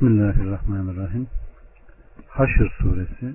Bismillahirrahmanirrahim. 0.00 1.26
Haşr 2.28 2.68
suresi 2.78 3.34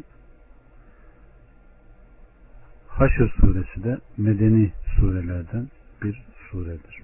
Haşr 2.88 3.30
suresi 3.40 3.84
de 3.84 3.98
medeni 4.18 4.72
surelerden 4.96 5.68
bir 6.04 6.24
suredir. 6.52 7.04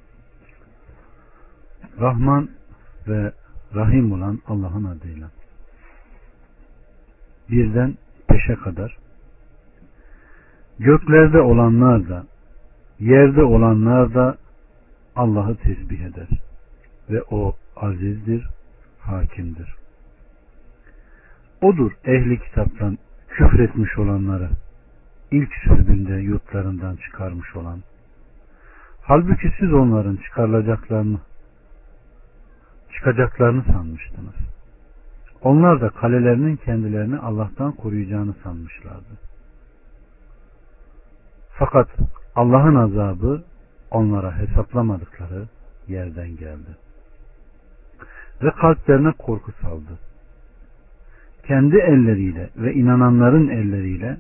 Rahman 2.00 2.50
ve 3.08 3.32
Rahim 3.76 4.12
olan 4.12 4.40
Allah'ın 4.48 4.84
adıyla. 4.84 5.30
Birden 7.50 7.98
beşe 8.30 8.56
kadar 8.56 8.98
göklerde 10.80 11.42
olanlar 11.42 12.10
da 12.10 12.26
yerde 13.00 13.44
olanlar 13.44 14.14
da 14.14 14.38
Allah'ı 15.16 15.56
tesbih 15.56 16.00
eder 16.00 16.28
ve 17.10 17.24
o 17.24 17.56
azizdir, 17.76 18.48
hakimdir. 19.02 19.76
Odur 21.62 21.92
ehli 22.06 22.40
kitaptan 22.40 22.98
küfretmiş 23.30 23.98
olanları 23.98 24.50
ilk 25.32 25.54
sürgünde 25.64 26.14
yurtlarından 26.14 26.96
çıkarmış 26.96 27.56
olan. 27.56 27.80
Halbuki 29.02 29.54
siz 29.60 29.74
onların 29.74 30.16
çıkarılacaklarını 30.16 31.20
çıkacaklarını 32.94 33.64
sanmıştınız. 33.64 34.36
Onlar 35.42 35.82
da 35.82 35.90
kalelerinin 35.90 36.56
kendilerini 36.56 37.18
Allah'tan 37.18 37.72
koruyacağını 37.72 38.34
sanmışlardı. 38.44 39.20
Fakat 41.60 41.90
Allah'ın 42.36 42.76
azabı 42.76 43.44
onlara 43.92 44.38
hesaplamadıkları 44.38 45.48
yerden 45.88 46.30
geldi. 46.30 46.78
Ve 48.44 48.52
kalplerine 48.52 49.12
korku 49.12 49.52
saldı. 49.52 50.00
Kendi 51.48 51.78
elleriyle 51.78 52.50
ve 52.58 52.74
inananların 52.74 53.48
elleriyle 53.48 54.18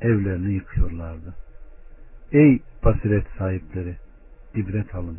evlerini 0.00 0.52
yıkıyorlardı. 0.52 1.34
Ey 2.32 2.60
basiret 2.84 3.26
sahipleri, 3.38 3.96
ibret 4.54 4.94
alın. 4.94 5.18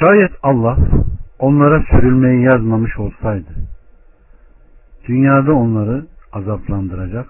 Şayet 0.00 0.32
Allah 0.42 0.78
onlara 1.38 1.82
sürülmeyi 1.90 2.42
yazmamış 2.42 2.98
olsaydı, 2.98 3.50
dünyada 5.08 5.52
onları 5.52 6.06
azaplandıracak 6.32 7.26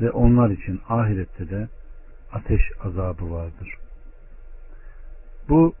ve 0.00 0.10
onlar 0.10 0.50
için 0.50 0.80
ahirette 0.88 1.50
de 1.50 1.68
ateş 2.32 2.60
azabı 2.84 3.30
vardır. 3.30 3.74
Bu 5.48 5.74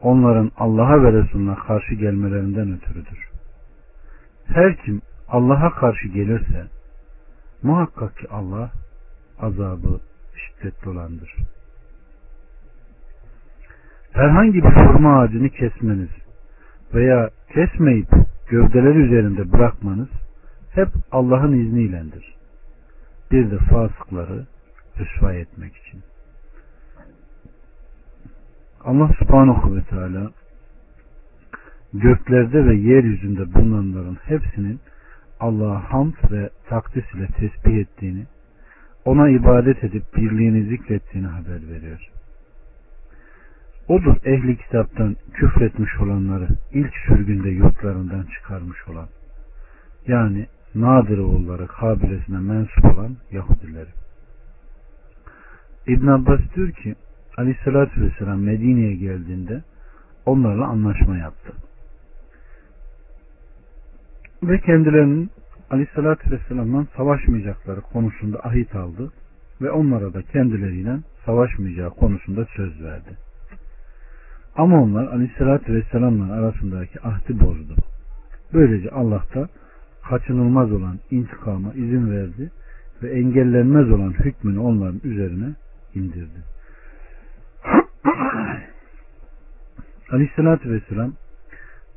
onların 0.00 0.50
Allah'a 0.56 1.02
ve 1.02 1.12
Resulüne 1.12 1.54
karşı 1.54 1.94
gelmelerinden 1.94 2.72
ötürüdür. 2.72 3.28
Her 4.46 4.76
kim 4.76 5.02
Allah'a 5.28 5.70
karşı 5.70 6.08
gelirse 6.08 6.66
muhakkak 7.62 8.18
ki 8.18 8.26
Allah 8.30 8.70
azabı 9.40 10.00
şiddetli 10.34 10.88
olandır. 10.88 11.36
Herhangi 14.12 14.54
bir 14.54 14.70
hurma 14.70 15.20
ağacını 15.20 15.48
kesmeniz 15.48 16.08
veya 16.94 17.30
kesmeyip 17.54 18.08
gövdeler 18.48 18.94
üzerinde 18.94 19.52
bırakmanız 19.52 20.08
hep 20.74 20.88
Allah'ın 21.12 21.52
izniylendir. 21.52 22.34
Bir 23.30 23.50
de 23.50 23.58
fasıkları 23.58 24.46
rüsva 24.98 25.32
etmek 25.32 25.76
için. 25.76 26.02
Allah 28.84 29.10
subhanahu 29.18 29.76
ve 29.76 29.82
teala 29.82 30.30
göklerde 31.94 32.64
ve 32.64 32.74
yeryüzünde 32.74 33.54
bulunanların 33.54 34.18
hepsinin 34.24 34.80
Allah'a 35.40 35.92
hamd 35.92 36.14
ve 36.30 36.50
takdis 36.68 37.04
ile 37.14 37.26
tesbih 37.26 37.78
ettiğini, 37.78 38.26
ona 39.04 39.28
ibadet 39.28 39.84
edip 39.84 40.16
birliğini 40.16 40.62
zikrettiğini 40.62 41.26
haber 41.26 41.68
veriyor. 41.68 42.10
Odur 43.88 44.16
ehli 44.24 44.56
kitaptan 44.56 45.16
küfretmiş 45.32 46.00
olanları 46.00 46.48
ilk 46.72 46.94
sürgünde 47.06 47.48
yurtlarından 47.48 48.22
çıkarmış 48.22 48.88
olan, 48.88 49.08
yani 50.06 50.46
Nadir 50.74 51.18
oğulları 51.18 51.66
kabilesine 51.66 52.38
mensup 52.38 52.84
olan 52.84 53.16
Yahudileri. 53.30 53.90
İbn 55.90 56.06
Abbas 56.06 56.40
diyor 56.54 56.70
ki 56.70 56.94
Aleyhisselatü 57.36 58.02
Vesselam 58.02 58.40
Medine'ye 58.40 58.94
geldiğinde 58.94 59.62
onlarla 60.26 60.66
anlaşma 60.66 61.16
yaptı. 61.16 61.52
Ve 64.42 64.60
kendilerinin 64.60 65.30
Aleyhisselatü 65.70 66.30
Vesselam'dan 66.30 66.86
savaşmayacakları 66.96 67.80
konusunda 67.80 68.38
ahit 68.38 68.74
aldı 68.74 69.12
ve 69.60 69.70
onlara 69.70 70.14
da 70.14 70.22
kendileriyle 70.22 70.98
savaşmayacağı 71.26 71.90
konusunda 71.90 72.46
söz 72.56 72.82
verdi. 72.82 73.16
Ama 74.56 74.82
onlar 74.82 75.06
Aleyhisselatü 75.06 75.74
Vesselam'la 75.74 76.32
arasındaki 76.34 77.00
ahdi 77.00 77.40
bozdu. 77.40 77.74
Böylece 78.52 78.90
Allah 78.90 79.22
da 79.34 79.48
kaçınılmaz 80.08 80.72
olan 80.72 80.98
intikama 81.10 81.72
izin 81.72 82.10
verdi 82.10 82.50
ve 83.02 83.10
engellenmez 83.10 83.90
olan 83.90 84.12
hükmünü 84.12 84.58
onların 84.58 85.00
üzerine 85.04 85.54
indirdi. 85.94 86.42
Aleyhissalatü 90.10 90.70
vesselam 90.70 91.12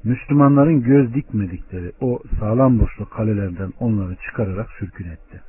Müslümanların 0.03 0.83
göz 0.83 1.13
dikmedikleri 1.13 1.91
o 2.01 2.19
sağlam 2.39 2.79
burçlu 2.79 3.09
kalelerden 3.09 3.73
onları 3.79 4.15
çıkararak 4.15 4.69
sürkün 4.79 5.09
etti. 5.09 5.41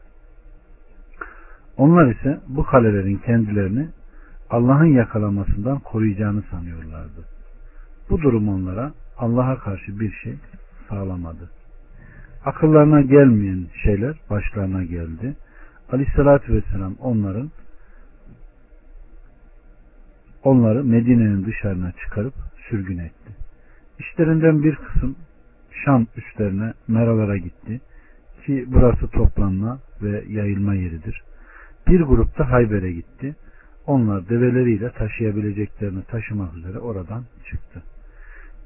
Onlar 1.76 2.14
ise 2.14 2.40
bu 2.48 2.64
kalelerin 2.64 3.16
kendilerini 3.16 3.88
Allah'ın 4.50 4.84
yakalamasından 4.84 5.78
koruyacağını 5.78 6.42
sanıyorlardı. 6.50 7.24
Bu 8.10 8.22
durum 8.22 8.48
onlara 8.48 8.92
Allah'a 9.18 9.58
karşı 9.58 10.00
bir 10.00 10.12
şey 10.12 10.34
sağlamadı. 10.88 11.50
Akıllarına 12.44 13.00
gelmeyen 13.00 13.66
şeyler 13.82 14.16
başlarına 14.30 14.84
geldi. 14.84 15.36
Aleyhissalatü 15.92 16.54
vesselam 16.54 16.94
onların 17.00 17.50
onları 20.44 20.84
Medine'nin 20.84 21.46
dışarına 21.46 21.92
çıkarıp 21.92 22.34
sürgün 22.68 22.98
etti. 22.98 23.30
İşlerinden 23.98 24.62
bir 24.62 24.76
kısım 24.76 25.16
Şam 25.84 26.06
üstlerine 26.16 26.72
meralara 26.88 27.36
gitti 27.36 27.80
ki 28.46 28.64
burası 28.68 29.08
toplanma 29.08 29.78
ve 30.02 30.24
yayılma 30.28 30.74
yeridir. 30.74 31.22
Bir 31.88 32.00
grup 32.00 32.38
da 32.38 32.50
Hayber'e 32.50 32.92
gitti. 32.92 33.36
Onlar 33.86 34.28
develeriyle 34.28 34.90
taşıyabileceklerini 34.90 36.02
taşımak 36.02 36.56
üzere 36.56 36.78
oradan 36.78 37.24
çıktı. 37.50 37.82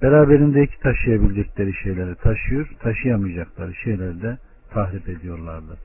Beraberindeki 0.03 0.81
taşıyabilecekleri 0.81 1.75
şeyleri 1.75 2.15
taşıyor, 2.15 2.69
taşıyamayacakları 2.81 3.75
şeyleri 3.75 4.23
de 4.23 4.39
tahrip 4.71 5.09
ediyorlardı. 5.09 5.77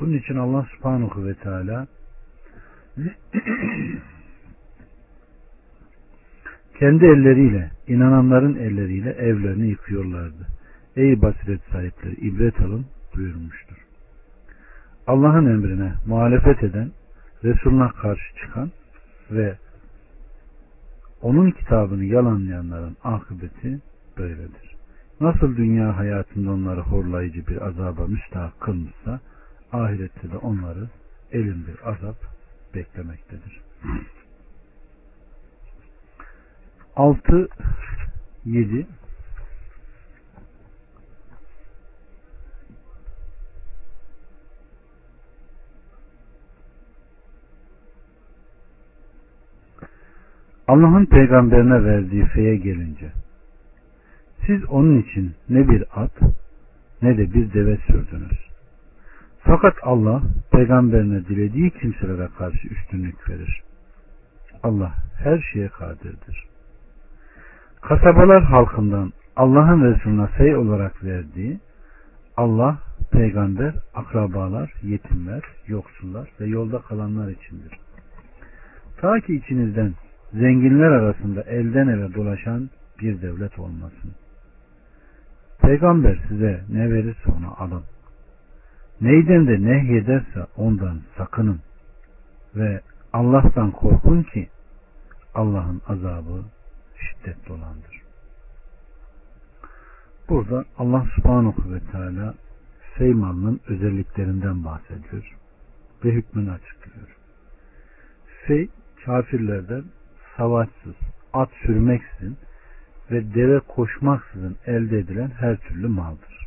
Bunun 0.00 0.12
için 0.12 0.36
Allah 0.36 0.66
subhanahu 0.76 1.26
ve 1.26 1.34
teala 1.34 1.86
kendi 6.80 7.04
elleriyle, 7.04 7.70
inananların 7.88 8.54
elleriyle 8.54 9.10
evlerini 9.10 9.66
yıkıyorlardı. 9.66 10.46
Ey 10.96 11.22
basiret 11.22 11.60
sahipleri 11.72 12.14
ibret 12.14 12.60
alın 12.60 12.86
buyurmuştur. 13.16 13.76
Allah'ın 15.06 15.46
emrine 15.46 15.92
muhalefet 16.06 16.62
eden, 16.62 16.90
Resulüne 17.44 17.88
karşı 17.88 18.36
çıkan 18.40 18.70
ve 19.30 19.56
onun 21.22 21.50
kitabını 21.50 22.04
yalanlayanların 22.04 22.96
akıbeti 23.04 23.80
böyledir. 24.18 24.76
Nasıl 25.20 25.56
dünya 25.56 25.96
hayatında 25.96 26.50
onları 26.50 26.80
horlayıcı 26.80 27.46
bir 27.46 27.66
azaba 27.66 28.06
müstahak 28.06 28.60
kılmışsa 28.60 29.20
ahirette 29.72 30.32
de 30.32 30.36
onları 30.36 30.88
elin 31.32 31.66
bir 31.66 31.88
azap 31.90 32.16
beklemektedir. 32.74 33.60
6 36.96 37.48
7 38.44 38.86
Allah'ın 50.68 51.06
peygamberine 51.06 51.84
verdiği 51.84 52.26
feye 52.26 52.56
gelince 52.56 53.12
siz 54.46 54.64
onun 54.64 55.02
için 55.02 55.34
ne 55.48 55.68
bir 55.68 55.84
at 56.02 56.12
ne 57.02 57.18
de 57.18 57.34
bir 57.34 57.52
deve 57.52 57.76
sürdünüz. 57.76 58.38
Fakat 59.38 59.74
Allah 59.82 60.22
peygamberine 60.52 61.26
dilediği 61.26 61.70
kimselere 61.70 62.28
karşı 62.38 62.68
üstünlük 62.68 63.30
verir. 63.30 63.62
Allah 64.62 64.94
her 65.18 65.38
şeye 65.52 65.68
kadirdir. 65.68 66.49
Kasabalar 67.80 68.44
halkından 68.44 69.12
Allah'ın 69.36 69.94
Resulüne 69.94 70.28
sey 70.38 70.56
olarak 70.56 71.04
verdiği 71.04 71.60
Allah, 72.36 72.78
peygamber, 73.10 73.74
akrabalar, 73.94 74.72
yetimler, 74.82 75.42
yoksullar 75.66 76.28
ve 76.40 76.46
yolda 76.46 76.78
kalanlar 76.78 77.28
içindir. 77.28 77.78
Ta 79.00 79.20
ki 79.20 79.34
içinizden 79.34 79.94
zenginler 80.32 80.90
arasında 80.90 81.42
elden 81.42 81.88
eve 81.88 82.14
dolaşan 82.14 82.70
bir 83.00 83.22
devlet 83.22 83.58
olmasın. 83.58 84.10
Peygamber 85.62 86.18
size 86.28 86.60
ne 86.68 86.90
verirse 86.90 87.30
onu 87.38 87.62
alın. 87.62 87.82
Neyden 89.00 89.46
de 89.46 89.62
nehyederse 89.62 90.46
ondan 90.56 91.00
sakının. 91.16 91.60
Ve 92.56 92.80
Allah'tan 93.12 93.70
korkun 93.70 94.22
ki 94.22 94.48
Allah'ın 95.34 95.82
azabı 95.88 96.42
şiddetli 97.20 97.52
olandır. 97.52 98.02
Burada 100.28 100.64
Allah 100.78 101.06
subhanahu 101.16 101.72
ve 101.74 101.80
teala 101.92 102.34
Feymal'ın 102.94 103.60
özelliklerinden 103.68 104.64
bahsediyor 104.64 105.36
ve 106.04 106.10
hükmünü 106.10 106.50
açıklıyor. 106.50 107.16
Fey 108.46 108.68
kafirlerden 109.04 109.84
savaşsız, 110.36 110.94
at 111.32 111.50
sürmeksizin 111.66 112.36
ve 113.10 113.34
deve 113.34 113.60
koşmaksızın 113.60 114.56
elde 114.66 114.98
edilen 114.98 115.30
her 115.30 115.56
türlü 115.56 115.88
maldır. 115.88 116.46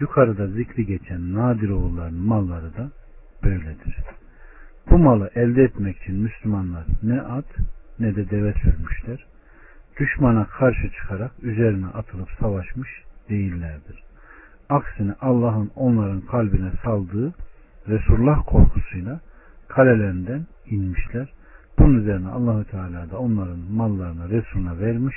Yukarıda 0.00 0.46
zikri 0.46 0.86
geçen 0.86 1.34
nadir 1.34 1.70
oğulların 1.70 2.14
malları 2.14 2.76
da 2.76 2.90
böyledir. 3.44 3.96
Bu 4.90 4.98
malı 4.98 5.30
elde 5.34 5.62
etmek 5.62 5.96
için 5.96 6.14
Müslümanlar 6.14 6.84
ne 7.02 7.20
at 7.20 7.44
ne 7.98 8.16
de 8.16 8.30
deve 8.30 8.52
sürmüşler. 8.52 9.31
Düşmana 9.98 10.46
karşı 10.46 10.90
çıkarak 10.90 11.32
üzerine 11.42 11.86
atılıp 11.86 12.28
savaşmış 12.40 12.88
değillerdir. 13.28 14.02
Aksine 14.68 15.14
Allah'ın 15.20 15.70
onların 15.76 16.20
kalbine 16.20 16.70
saldığı 16.84 17.34
Resulullah 17.88 18.42
korkusuyla 18.46 19.20
kalelerinden 19.68 20.46
inmişler. 20.66 21.32
Bunun 21.78 22.00
üzerine 22.00 22.28
Allahü 22.28 22.64
Teala 22.64 23.10
da 23.10 23.18
onların 23.18 23.58
mallarını 23.58 24.30
Resulüne 24.30 24.80
vermiş. 24.80 25.16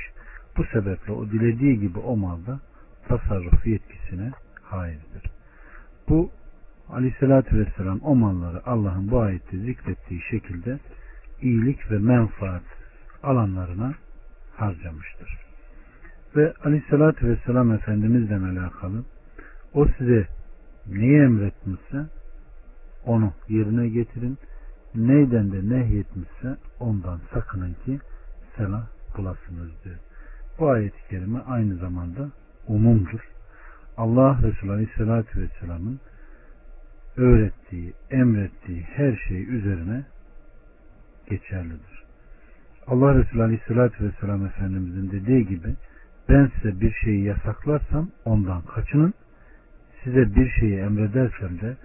Bu 0.58 0.64
sebeple 0.64 1.14
o 1.14 1.26
dilediği 1.26 1.80
gibi 1.80 2.00
o 2.00 2.18
malda 2.18 2.60
tasarruf 3.08 3.68
yetkisine 3.68 4.32
haizdir. 4.64 5.24
Bu 6.10 6.32
Aleyhisselatü 6.90 7.60
Vesselam 7.60 8.00
o 8.04 8.16
malları 8.16 8.66
Allah'ın 8.66 9.12
bu 9.12 9.20
ayette 9.20 9.58
zikrettiği 9.58 10.22
şekilde 10.22 10.80
iyilik 11.42 11.92
ve 11.92 11.98
menfaat 11.98 12.64
alanlarına 13.24 13.94
harcamıştır. 14.56 15.38
Ve 16.36 16.54
Aleyhisselatü 16.64 17.28
Vesselam 17.28 17.72
Efendimizle 17.72 18.36
alakalı 18.36 19.04
o 19.74 19.88
size 19.98 20.28
neyi 20.88 21.22
emretmişse 21.22 22.06
onu 23.06 23.34
yerine 23.50 23.90
getirin. 23.90 24.38
Neyden 24.96 25.52
de 25.52 25.70
nehyetmişse 25.76 26.58
ondan 26.80 27.20
sakının 27.34 27.76
ki 27.86 28.00
selah 28.58 28.88
bulasınız 29.18 29.70
diyor. 29.84 29.96
Bu 30.60 30.70
ayet-i 30.70 31.10
kerime 31.10 31.40
aynı 31.40 31.76
zamanda 31.76 32.30
umumdur. 32.68 33.20
Allah 33.98 34.40
Resulü 34.44 34.72
Aleyhisselatü 34.72 35.42
Vesselam'ın 35.42 36.00
öğrettiği, 37.18 37.94
emrettiği 38.12 38.82
her 38.82 39.16
şey 39.28 39.56
üzerine 39.56 40.06
geçerlidir. 41.30 41.95
Allah 42.88 43.16
Resulü 43.16 43.44
Aleyhisselatü 43.44 44.06
Vesselam 44.06 44.46
Efendimizin 44.46 45.12
dediği 45.12 45.48
gibi 45.48 45.76
ben 46.30 46.52
size 46.56 46.82
bir 46.82 46.94
şeyi 46.94 47.24
yasaklarsam 47.24 48.10
ondan 48.26 48.62
kaçının 48.62 49.14
size 50.04 50.36
bir 50.36 50.50
şeyi 50.50 50.78
emredersem 50.78 51.62
de 51.62 51.78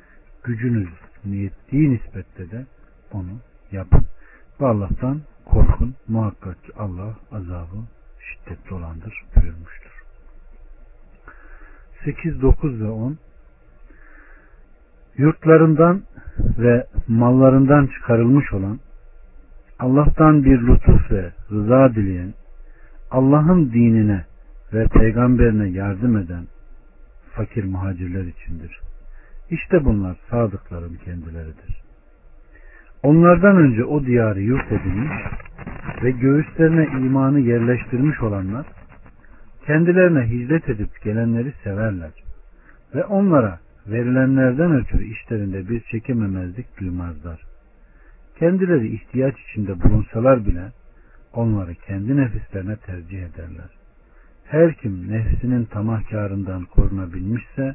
gücünüz 0.44 0.88
niyetliği 1.24 1.90
nispette 1.90 2.50
de 2.50 2.66
onu 3.12 3.40
yapın. 3.72 4.06
Ve 4.60 4.66
Allah'tan 4.66 5.20
korkun. 5.44 5.94
Muhakkak 6.08 6.64
ki 6.64 6.72
Allah 6.78 7.16
azabı 7.32 7.76
şiddetli 8.20 8.74
olandır 8.74 9.24
buyurmuştur. 9.36 9.90
8, 12.04 12.42
9 12.42 12.80
ve 12.80 12.88
10 12.88 13.18
Yurtlarından 15.16 16.02
ve 16.58 16.86
mallarından 17.08 17.86
çıkarılmış 17.86 18.52
olan 18.52 18.80
Allah'tan 19.80 20.44
bir 20.44 20.66
lütuf 20.66 21.10
ve 21.10 21.32
rıza 21.50 21.94
dileyen 21.94 22.34
Allah'ın 23.10 23.72
dinine 23.72 24.24
ve 24.72 24.86
peygamberine 24.88 25.68
yardım 25.68 26.16
eden 26.16 26.44
fakir 27.32 27.64
muhacirler 27.64 28.24
içindir. 28.24 28.80
İşte 29.50 29.84
bunlar 29.84 30.16
sadıkların 30.30 30.98
kendileridir. 31.04 31.82
Onlardan 33.02 33.56
önce 33.56 33.84
o 33.84 34.04
diyarı 34.04 34.40
yurt 34.40 34.72
edilmiş 34.72 35.12
ve 36.02 36.10
göğüslerine 36.10 36.84
imanı 36.84 37.40
yerleştirmiş 37.40 38.20
olanlar 38.20 38.66
kendilerine 39.66 40.30
hicret 40.30 40.68
edip 40.68 41.02
gelenleri 41.04 41.52
severler 41.64 42.10
ve 42.94 43.04
onlara 43.04 43.58
verilenlerden 43.86 44.72
ötürü 44.72 45.04
işlerinde 45.04 45.68
bir 45.68 45.80
çekememezlik 45.80 46.80
duymazlar. 46.80 47.49
Kendileri 48.40 48.94
ihtiyaç 48.94 49.34
içinde 49.40 49.82
bulunsalar 49.82 50.46
bile 50.46 50.72
onları 51.32 51.74
kendi 51.74 52.16
nefislerine 52.16 52.76
tercih 52.76 53.18
ederler. 53.18 53.70
Her 54.44 54.74
kim 54.74 55.12
nefsinin 55.12 55.64
tamahkarından 55.64 56.64
korunabilmişse 56.64 57.74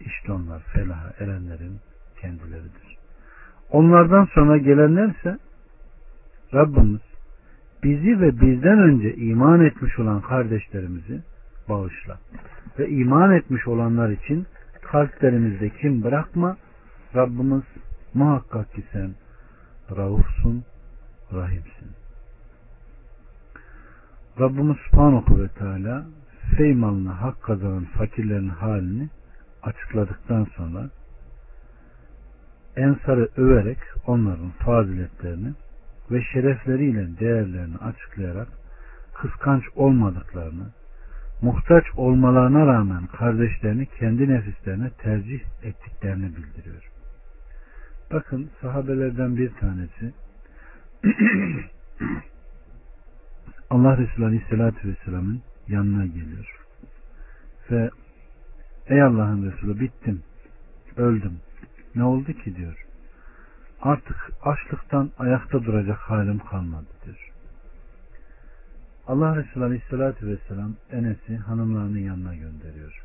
işte 0.00 0.32
onlar 0.32 0.62
felaha 0.62 1.12
erenlerin 1.18 1.78
kendileridir. 2.20 2.96
Onlardan 3.70 4.24
sonra 4.24 4.56
gelenlerse 4.56 5.38
Rabbimiz 6.54 7.00
bizi 7.82 8.20
ve 8.20 8.40
bizden 8.40 8.78
önce 8.78 9.14
iman 9.14 9.64
etmiş 9.64 9.98
olan 9.98 10.20
kardeşlerimizi 10.20 11.22
bağışla 11.68 12.18
ve 12.78 12.88
iman 12.88 13.32
etmiş 13.32 13.68
olanlar 13.68 14.10
için 14.10 14.46
kalplerimizde 14.82 15.68
kim 15.68 16.02
bırakma 16.02 16.56
Rabbimiz 17.16 17.64
muhakkak 18.14 18.74
ki 18.74 18.82
sen 18.92 19.10
raufsun 19.96 20.64
rahimsin. 21.32 21.90
Rabbimiz 24.40 24.76
Subhanahu 24.76 25.42
ve 25.42 25.48
Teala 25.48 26.06
Feymal'ına 26.56 27.22
hak 27.22 27.42
kazanan 27.42 27.84
fakirlerin 27.84 28.48
halini 28.48 29.08
açıkladıktan 29.62 30.46
sonra 30.56 30.90
Ensar'ı 32.76 33.28
överek 33.36 33.78
onların 34.06 34.50
faziletlerini 34.50 35.52
ve 36.10 36.22
şerefleriyle 36.22 37.18
değerlerini 37.20 37.76
açıklayarak 37.76 38.48
kıskanç 39.14 39.64
olmadıklarını, 39.76 40.66
muhtaç 41.42 41.84
olmalarına 41.96 42.66
rağmen 42.66 43.06
kardeşlerini 43.06 43.86
kendi 43.86 44.28
nefislerine 44.28 44.90
tercih 44.90 45.40
ettiklerini 45.62 46.36
bildiriyor. 46.36 46.89
Bakın 48.12 48.50
sahabelerden 48.60 49.36
bir 49.36 49.50
tanesi 49.54 50.12
Allah 53.70 53.96
Resulü 53.96 54.24
Aleyhisselatü 54.24 54.88
Vesselam'ın 54.88 55.42
yanına 55.68 56.06
geliyor. 56.06 56.60
Ve 57.70 57.90
ey 58.86 59.02
Allah'ın 59.02 59.50
Resulü 59.50 59.80
bittim, 59.80 60.22
öldüm. 60.96 61.40
Ne 61.94 62.04
oldu 62.04 62.32
ki 62.32 62.56
diyor. 62.56 62.86
Artık 63.82 64.30
açlıktan 64.42 65.10
ayakta 65.18 65.64
duracak 65.64 65.98
halim 65.98 66.38
kalmadı 66.38 66.86
diyor. 67.04 67.32
Allah 69.06 69.36
Resulü 69.36 69.64
Aleyhisselatü 69.64 70.26
Vesselam 70.26 70.74
Enes'i 70.92 71.36
hanımlarının 71.36 71.98
yanına 71.98 72.34
gönderiyor. 72.34 73.04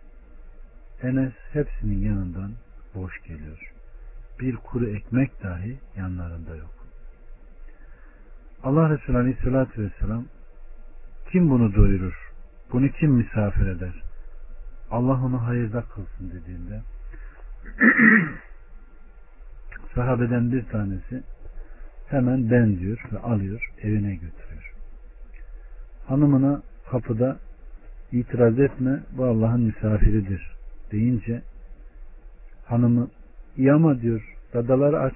Enes 1.02 1.34
hepsinin 1.54 2.00
yanından 2.00 2.52
boş 2.96 3.24
geliyor. 3.24 3.75
Bir 4.40 4.56
kuru 4.56 4.90
ekmek 4.90 5.44
dahi 5.44 5.80
yanlarında 5.98 6.56
yok. 6.56 6.76
Allah 8.64 8.90
Resulü 8.90 9.18
Aleyhisselatü 9.18 9.84
Vesselam 9.84 10.26
kim 11.32 11.50
bunu 11.50 11.76
doyurur? 11.76 12.32
Bunu 12.72 12.90
kim 12.90 13.12
misafir 13.12 13.68
eder? 13.68 14.04
Allah 14.92 15.26
onu 15.26 15.46
hayırda 15.46 15.82
kılsın 15.82 16.32
dediğinde 16.32 16.82
sahabeden 19.96 20.52
bir 20.52 20.66
tanesi 20.66 21.24
hemen 22.08 22.52
ben 22.52 22.80
diyor 22.80 23.04
ve 23.12 23.20
alıyor 23.20 23.72
evine 23.82 24.16
götürüyor. 24.16 24.74
Hanımına 26.08 26.62
kapıda 26.92 27.38
itiraz 28.12 28.60
etme 28.60 29.00
bu 29.12 29.26
Allah'ın 29.26 29.62
misafiridir 29.62 30.56
deyince 30.92 31.42
hanımı 32.66 33.10
iyi 33.58 33.74
ama 33.74 34.02
diyor 34.02 34.36
dadaları 34.54 35.00
aç 35.00 35.16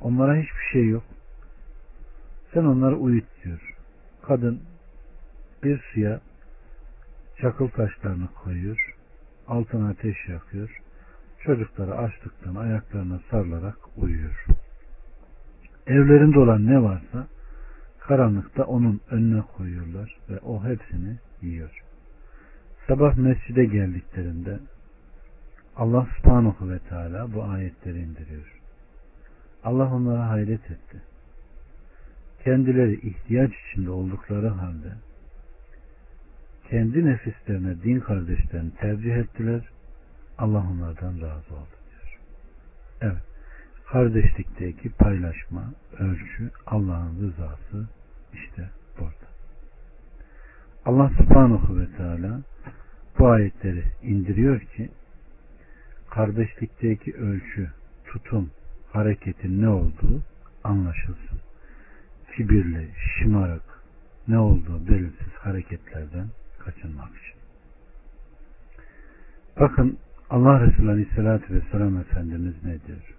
onlara 0.00 0.36
hiçbir 0.36 0.68
şey 0.72 0.88
yok. 0.88 1.04
Sen 2.54 2.64
onları 2.64 2.96
uyut 2.96 3.24
diyor. 3.44 3.74
Kadın 4.22 4.60
bir 5.64 5.78
suya 5.92 6.20
çakıl 7.40 7.68
taşlarını 7.68 8.28
koyuyor. 8.44 8.94
Altına 9.48 9.88
ateş 9.88 10.28
yakıyor. 10.28 10.80
Çocukları 11.40 11.98
açlıktan 11.98 12.54
ayaklarına 12.54 13.20
sarılarak 13.30 13.76
uyuyor. 13.96 14.44
Evlerinde 15.86 16.38
olan 16.38 16.66
ne 16.66 16.82
varsa 16.82 17.26
karanlıkta 18.00 18.64
onun 18.64 19.00
önüne 19.10 19.42
koyuyorlar 19.56 20.16
ve 20.30 20.38
o 20.38 20.64
hepsini 20.64 21.16
yiyor. 21.42 21.82
Sabah 22.86 23.16
mescide 23.16 23.64
geldiklerinde 23.64 24.58
Allah 25.78 26.06
subhanahu 26.16 26.70
ve 26.70 26.78
teala 26.78 27.34
bu 27.34 27.44
ayetleri 27.44 27.98
indiriyor. 27.98 28.60
Allah 29.64 29.94
onlara 29.94 30.28
hayret 30.28 30.70
etti. 30.70 31.02
Kendileri 32.44 33.08
ihtiyaç 33.08 33.52
içinde 33.54 33.90
oldukları 33.90 34.48
halde 34.48 34.92
kendi 36.70 37.06
nefislerine 37.06 37.82
din 37.82 38.00
kardeşlerini 38.00 38.70
tercih 38.70 39.16
ettiler. 39.16 39.60
Allah 40.38 40.66
onlardan 40.72 41.12
razı 41.20 41.54
oldu 41.54 41.76
diyor. 41.90 42.18
Evet. 43.00 43.22
Kardeşlikteki 43.86 44.90
paylaşma, 44.90 45.64
ölçü, 45.98 46.50
Allah'ın 46.66 47.20
rızası 47.22 47.88
işte 48.32 48.70
burada. 48.98 49.28
Allah 50.84 51.10
subhanahu 51.18 51.80
ve 51.80 51.86
teala 51.96 52.40
bu 53.18 53.28
ayetleri 53.28 53.84
indiriyor 54.02 54.60
ki 54.60 54.90
kardeşlikteki 56.10 57.14
ölçü, 57.14 57.70
tutum, 58.04 58.50
hareketin 58.92 59.62
ne 59.62 59.68
olduğu 59.68 60.22
anlaşılsın. 60.64 61.38
Kibirli, 62.36 62.88
şımarık 62.96 63.62
ne 64.28 64.38
olduğu 64.38 64.88
belirsiz 64.88 65.32
hareketlerden 65.34 66.26
kaçınmak 66.58 67.08
için. 67.08 67.38
Bakın 69.60 69.98
Allah 70.30 70.60
Resulü 70.60 70.90
Aleyhisselatü 70.90 71.54
Vesselam 71.54 71.96
Efendimiz 71.96 72.54
ne 72.64 72.86
diyor? 72.86 73.14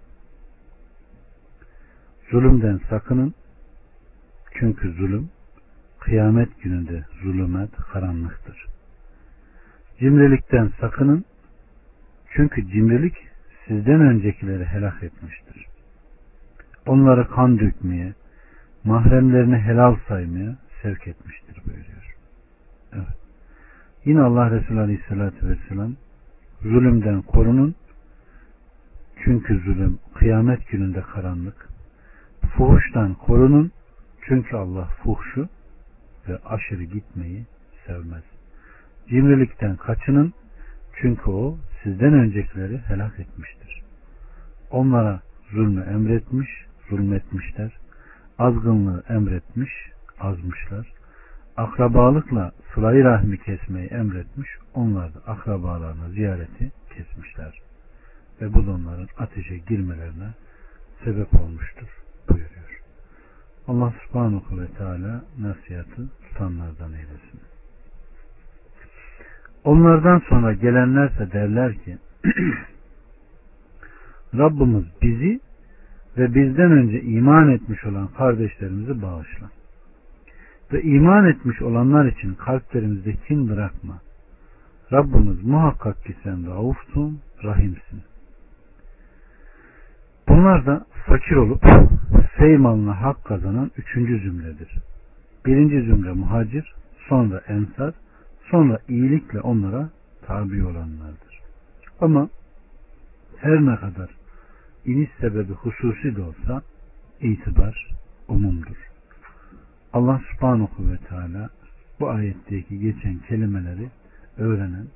Zulümden 2.30 2.80
sakının 2.90 3.34
çünkü 4.54 4.92
zulüm 4.92 5.30
kıyamet 6.00 6.62
gününde 6.62 7.04
zulümet 7.22 7.76
karanlıktır. 7.76 8.66
Cimrilikten 9.98 10.72
sakının 10.80 11.24
çünkü 12.30 12.68
cimrilik 12.68 13.16
sizden 13.66 14.00
öncekileri 14.00 14.64
helak 14.64 15.02
etmiştir. 15.02 15.66
Onları 16.86 17.28
kan 17.28 17.58
dökmeye, 17.58 18.14
mahremlerini 18.84 19.56
helal 19.56 19.96
saymaya 20.08 20.56
sevk 20.82 21.06
etmiştir 21.06 21.62
buyuruyor. 21.66 22.16
Evet. 22.92 23.16
Yine 24.04 24.20
Allah 24.20 24.50
Resulü 24.50 24.80
Aleyhisselatü 24.80 25.48
Vesselam 25.48 25.96
zulümden 26.62 27.22
korunun 27.22 27.74
çünkü 29.24 29.58
zulüm 29.58 29.98
kıyamet 30.14 30.68
gününde 30.68 31.00
karanlık. 31.00 31.68
Fuhuştan 32.56 33.14
korunun 33.14 33.72
çünkü 34.22 34.56
Allah 34.56 34.84
fuhşu 34.84 35.48
ve 36.28 36.38
aşırı 36.44 36.84
gitmeyi 36.84 37.46
sevmez. 37.86 38.22
Cimrilikten 39.08 39.76
kaçının 39.76 40.32
çünkü 41.00 41.30
o 41.30 41.58
sizden 41.82 42.12
öncekileri 42.12 42.78
helak 42.78 43.20
etmiştir. 43.20 43.82
Onlara 44.70 45.20
zulmü 45.52 45.80
emretmiş, 45.80 46.48
zulmetmişler. 46.90 47.72
Azgınlığı 48.38 49.02
emretmiş, 49.08 49.72
azmışlar. 50.20 50.92
Akrabalıkla 51.56 52.52
sılayı 52.74 53.04
rahmi 53.04 53.38
kesmeyi 53.38 53.88
emretmiş. 53.88 54.48
Onlar 54.74 55.14
da 55.14 55.18
akrabalarına 55.26 56.08
ziyareti 56.08 56.72
kesmişler. 56.96 57.60
Ve 58.40 58.54
bu 58.54 58.58
onların 58.58 59.08
ateşe 59.18 59.58
girmelerine 59.58 60.30
sebep 61.04 61.34
olmuştur 61.34 61.88
buyuruyor. 62.28 62.82
Allah 63.68 63.94
subhanahu 64.06 64.60
ve 64.60 64.66
teala 64.66 65.24
nasihatı 65.38 66.08
tutanlardan 66.28 66.92
eylesin. 66.92 67.49
Onlardan 69.64 70.22
sonra 70.28 70.52
gelenlerse 70.52 71.32
derler 71.32 71.74
ki 71.74 71.98
Rabbimiz 74.34 74.84
bizi 75.02 75.40
ve 76.18 76.34
bizden 76.34 76.72
önce 76.72 77.00
iman 77.02 77.50
etmiş 77.50 77.84
olan 77.84 78.08
kardeşlerimizi 78.08 79.02
bağışla. 79.02 79.50
Ve 80.72 80.82
iman 80.82 81.26
etmiş 81.26 81.62
olanlar 81.62 82.06
için 82.06 82.34
kalplerimizde 82.34 83.12
kin 83.12 83.48
bırakma. 83.48 83.98
Rabbimiz 84.92 85.44
muhakkak 85.44 86.04
ki 86.04 86.14
sen 86.22 86.46
raufsun, 86.46 87.20
rahimsin. 87.44 88.02
Bunlar 90.28 90.66
da 90.66 90.86
fakir 91.06 91.36
olup 91.36 91.64
feymalına 92.36 93.02
hak 93.02 93.24
kazanan 93.24 93.70
üçüncü 93.76 94.18
zümredir. 94.18 94.74
Birinci 95.46 95.82
zümre 95.82 96.12
muhacir, 96.12 96.74
sonra 97.08 97.40
ensar, 97.48 97.94
sonra 98.50 98.78
iyilikle 98.88 99.40
onlara 99.40 99.90
tabi 100.22 100.64
olanlardır. 100.64 101.40
Ama 102.00 102.28
her 103.36 103.66
ne 103.66 103.76
kadar 103.76 104.10
iniş 104.84 105.10
sebebi 105.20 105.52
hususi 105.52 106.16
de 106.16 106.22
olsa 106.22 106.62
itibar 107.20 107.90
umumdur. 108.28 108.90
Allah 109.92 110.20
subhanahu 110.32 110.92
ve 110.92 110.96
teala 110.96 111.50
bu 112.00 112.10
ayetteki 112.10 112.78
geçen 112.78 113.18
kelimeleri 113.18 113.88
öğrenen 114.38 114.86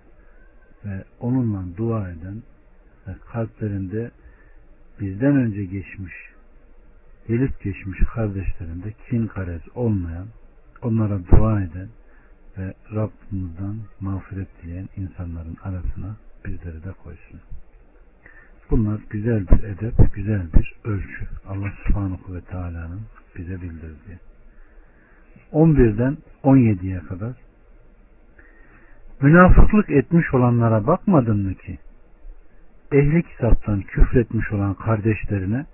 ve 0.84 1.04
onunla 1.20 1.76
dua 1.76 2.10
eden 2.10 2.42
ve 3.06 3.12
kalplerinde 3.32 4.10
bizden 5.00 5.36
önce 5.36 5.64
geçmiş 5.64 6.14
gelip 7.28 7.62
geçmiş 7.62 7.98
kardeşlerinde 8.14 8.92
kin 9.10 9.26
karez 9.26 9.62
olmayan 9.74 10.26
onlara 10.82 11.18
dua 11.30 11.62
eden 11.62 11.88
ve 12.58 12.74
Rabbimizden 12.94 13.76
mağfiret 14.00 14.48
dileyen 14.62 14.88
insanların 14.96 15.56
arasına 15.62 16.16
bizleri 16.44 16.84
de 16.84 16.92
koysun. 17.04 17.40
Bunlar 18.70 19.00
güzel 19.10 19.48
bir 19.48 19.64
edep, 19.64 20.14
güzel 20.14 20.52
bir 20.52 20.74
ölçü. 20.84 21.26
Allah 21.48 21.72
subhanahu 21.86 22.34
ve 22.34 22.40
teala'nın 22.40 23.00
bize 23.36 23.62
bildirdiği. 23.62 24.18
11'den 25.52 26.16
17'ye 26.44 27.00
kadar 27.00 27.32
münafıklık 29.22 29.90
etmiş 29.90 30.34
olanlara 30.34 30.86
bakmadın 30.86 31.38
mı 31.38 31.54
ki 31.54 31.78
ehli 32.92 33.22
kitaptan 33.22 33.80
küfretmiş 33.80 34.52
olan 34.52 34.74
kardeşlerine 34.74 35.66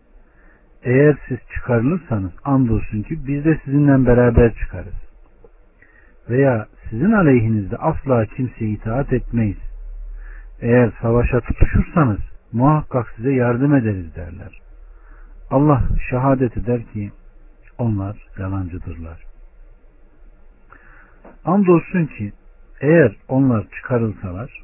eğer 0.83 1.17
siz 1.29 1.39
çıkarılırsanız 1.55 2.33
andolsun 2.45 3.03
ki 3.03 3.27
biz 3.27 3.45
de 3.45 3.61
sizinle 3.65 4.07
beraber 4.07 4.55
çıkarız. 4.55 5.10
Veya 6.29 6.67
sizin 6.91 7.13
aleyhinizde 7.13 7.77
asla 7.77 8.27
kimseye 8.27 8.71
itaat 8.71 9.13
etmeyiz. 9.13 9.59
Eğer 10.61 10.93
savaşa 11.03 11.41
tutuşursanız 11.41 12.21
muhakkak 12.53 13.13
size 13.17 13.33
yardım 13.33 13.75
ederiz 13.75 14.17
derler. 14.17 14.61
Allah 15.51 15.83
şehadet 16.11 16.57
eder 16.57 16.83
ki 16.93 17.11
onlar 17.79 18.17
yalancıdırlar. 18.39 19.25
Andolsun 21.45 22.07
ki 22.07 22.33
eğer 22.81 23.17
onlar 23.29 23.67
çıkarılsalar 23.71 24.63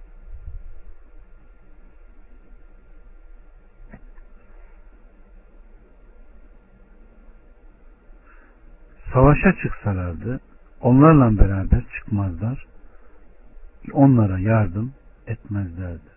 savaşa 9.12 9.52
çıksalardı 9.62 10.40
onlarla 10.80 11.38
beraber 11.38 11.84
çıkmazlar 11.96 12.66
onlara 13.92 14.38
yardım 14.38 14.92
etmezlerdi. 15.26 16.16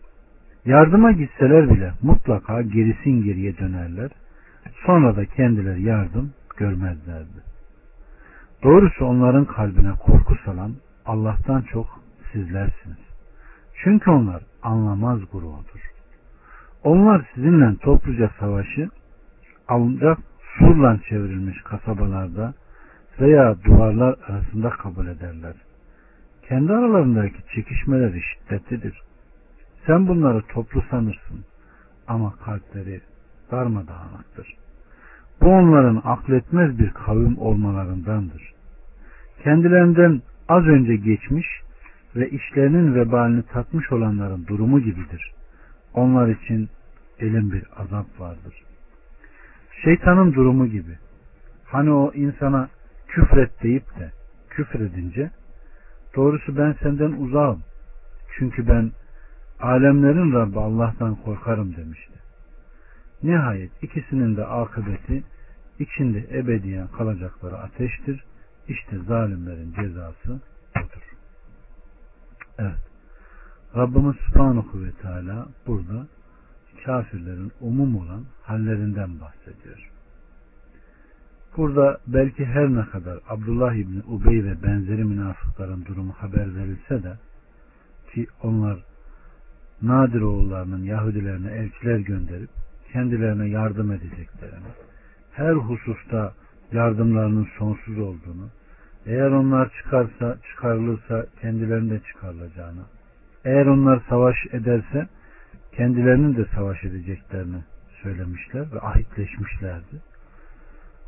Yardıma 0.66 1.12
gitseler 1.12 1.70
bile 1.70 1.94
mutlaka 2.02 2.62
gerisin 2.62 3.24
geriye 3.24 3.58
dönerler. 3.58 4.12
Sonra 4.86 5.16
da 5.16 5.26
kendileri 5.26 5.82
yardım 5.84 6.34
görmezlerdi. 6.58 7.44
Doğrusu 8.64 9.06
onların 9.06 9.46
kalbine 9.46 9.92
korku 9.92 10.36
salan 10.46 10.74
Allah'tan 11.06 11.62
çok 11.62 11.88
sizlersiniz. 12.32 12.98
Çünkü 13.84 14.12
onlar 14.12 14.44
anlamaz 14.64 15.20
grubudur. 15.32 15.92
Onlar 16.84 17.26
sizinle 17.34 17.76
topluca 17.76 18.30
savaşı 18.40 18.90
ancak 19.68 20.18
surla 20.58 21.00
çevrilmiş 21.10 21.62
kasabalarda 21.62 22.54
veya 23.22 23.56
duvarlar 23.64 24.16
arasında 24.28 24.70
kabul 24.70 25.08
ederler. 25.08 25.54
Kendi 26.48 26.74
aralarındaki 26.74 27.38
çekişmeler 27.56 28.24
şiddetlidir. 28.34 29.02
Sen 29.86 30.08
bunları 30.08 30.42
toplu 30.42 30.84
sanırsın 30.90 31.46
ama 32.08 32.36
kalpleri 32.46 33.02
darmadağınıktır. 33.52 34.56
Bu 35.42 35.50
onların 35.50 36.02
akletmez 36.06 36.80
bir 36.80 36.90
kavim 36.90 37.38
olmalarındandır. 37.38 38.54
Kendilerinden 39.44 40.22
az 40.48 40.66
önce 40.66 40.96
geçmiş 40.96 41.48
ve 42.16 42.30
işlerinin 42.30 42.96
vebalini 42.96 43.44
tatmış 43.44 43.92
olanların 43.92 44.48
durumu 44.48 44.80
gibidir. 44.80 45.32
Onlar 45.94 46.28
için 46.28 46.70
elin 47.20 47.52
bir 47.52 47.64
azap 47.78 48.20
vardır. 48.20 48.64
Şeytanın 49.84 50.34
durumu 50.34 50.68
gibi. 50.68 50.98
Hani 51.66 51.92
o 51.92 52.14
insana 52.14 52.70
küfret 53.10 53.64
deyip 53.64 54.00
de 54.00 54.12
küfredince 54.50 55.32
doğrusu 56.16 56.58
ben 56.58 56.76
senden 56.84 57.12
uzağım. 57.12 57.64
Çünkü 58.38 58.68
ben 58.68 58.92
alemlerin 59.60 60.34
Rabbi 60.34 60.60
Allah'tan 60.60 61.16
korkarım 61.16 61.76
demişti. 61.76 62.14
Nihayet 63.24 63.84
ikisinin 63.84 64.38
de 64.38 64.46
akıbeti 64.46 65.24
içinde 65.80 66.40
ebediyen 66.40 66.88
kalacakları 66.88 67.58
ateştir. 67.58 68.24
İşte 68.68 68.98
zalimlerin 68.98 69.74
cezası 69.74 70.42
budur. 70.76 71.04
Evet. 72.60 72.90
Rabbimiz 73.76 74.16
Subhanahu 74.16 74.84
ve 74.84 74.92
Teala 74.92 75.48
burada 75.68 76.08
kafirlerin 76.86 77.52
umum 77.62 77.96
olan 77.96 78.26
hallerinden 78.44 79.20
bahsediyor. 79.20 79.89
Burada 81.58 81.98
belki 82.08 82.46
her 82.46 82.70
ne 82.70 82.86
kadar 82.86 83.20
Abdullah 83.30 83.74
İbni 83.74 84.02
Ubey 84.08 84.44
ve 84.44 84.64
benzeri 84.64 85.04
münafıkların 85.04 85.86
durumu 85.86 86.14
haber 86.14 86.56
verilse 86.56 87.04
de 87.04 87.14
ki 88.14 88.28
onlar 88.44 88.80
Nadir 89.82 90.22
oğullarının 90.22 90.84
Yahudilerine 90.84 91.52
elçiler 91.52 92.00
gönderip 92.00 92.50
kendilerine 92.94 93.50
yardım 93.50 93.92
edeceklerini, 93.92 94.68
her 95.32 95.54
hususta 95.54 96.34
yardımlarının 96.72 97.48
sonsuz 97.58 98.00
olduğunu, 98.00 98.50
eğer 99.06 99.32
onlar 99.32 99.72
çıkarsa, 99.78 100.38
çıkarılırsa 100.50 101.26
kendilerinde 101.42 102.00
çıkarılacağını, 102.00 102.82
eğer 103.46 103.66
onlar 103.66 104.02
savaş 104.10 104.36
ederse 104.52 105.08
kendilerinin 105.72 106.36
de 106.36 106.46
savaş 106.56 106.84
edeceklerini 106.84 107.64
söylemişler 108.04 108.72
ve 108.72 108.80
ahitleşmişlerdi. 108.80 110.02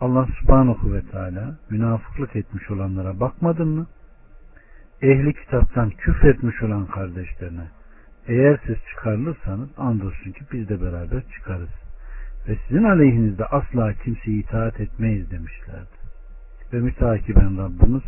Allah 0.01 0.27
subhanahu 0.39 0.93
ve 0.93 1.01
teala 1.01 1.55
münafıklık 1.69 2.35
etmiş 2.35 2.71
olanlara 2.71 3.19
bakmadın 3.19 3.67
mı? 3.67 3.87
Ehli 5.01 5.33
kitaptan 5.33 5.89
küfretmiş 5.89 6.63
olan 6.63 6.85
kardeşlerine 6.85 7.67
eğer 8.27 8.59
siz 8.65 8.75
çıkarılırsanız 8.89 9.69
andolsun 9.77 10.31
ki 10.31 10.43
biz 10.51 10.69
de 10.69 10.81
beraber 10.81 11.23
çıkarız. 11.35 11.69
Ve 12.47 12.57
sizin 12.67 12.83
aleyhinizde 12.83 13.45
asla 13.45 13.93
kimseye 13.93 14.37
itaat 14.37 14.79
etmeyiz 14.79 15.31
demişlerdi. 15.31 15.97
Ve 16.73 16.79
mütakiben 16.79 17.57
Rabbimiz 17.57 18.03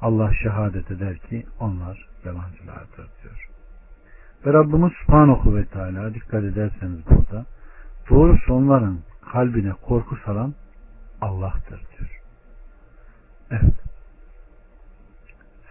Allah 0.00 0.32
şehadet 0.42 0.90
eder 0.90 1.18
ki 1.18 1.46
onlar 1.60 2.08
yalancılardır 2.24 3.08
diyor. 3.22 3.48
Ve 4.46 4.52
Rabbimiz 4.52 4.92
Subhanahu 4.92 5.56
ve 5.56 5.64
Teala 5.64 6.14
dikkat 6.14 6.44
ederseniz 6.44 7.00
burada 7.10 7.46
doğrusu 8.10 8.54
onların 8.54 8.98
kalbine 9.32 9.72
korku 9.72 10.16
salan 10.16 10.54
Allah'tır 11.24 11.80
diyor. 11.98 12.20
Evet. 13.50 13.74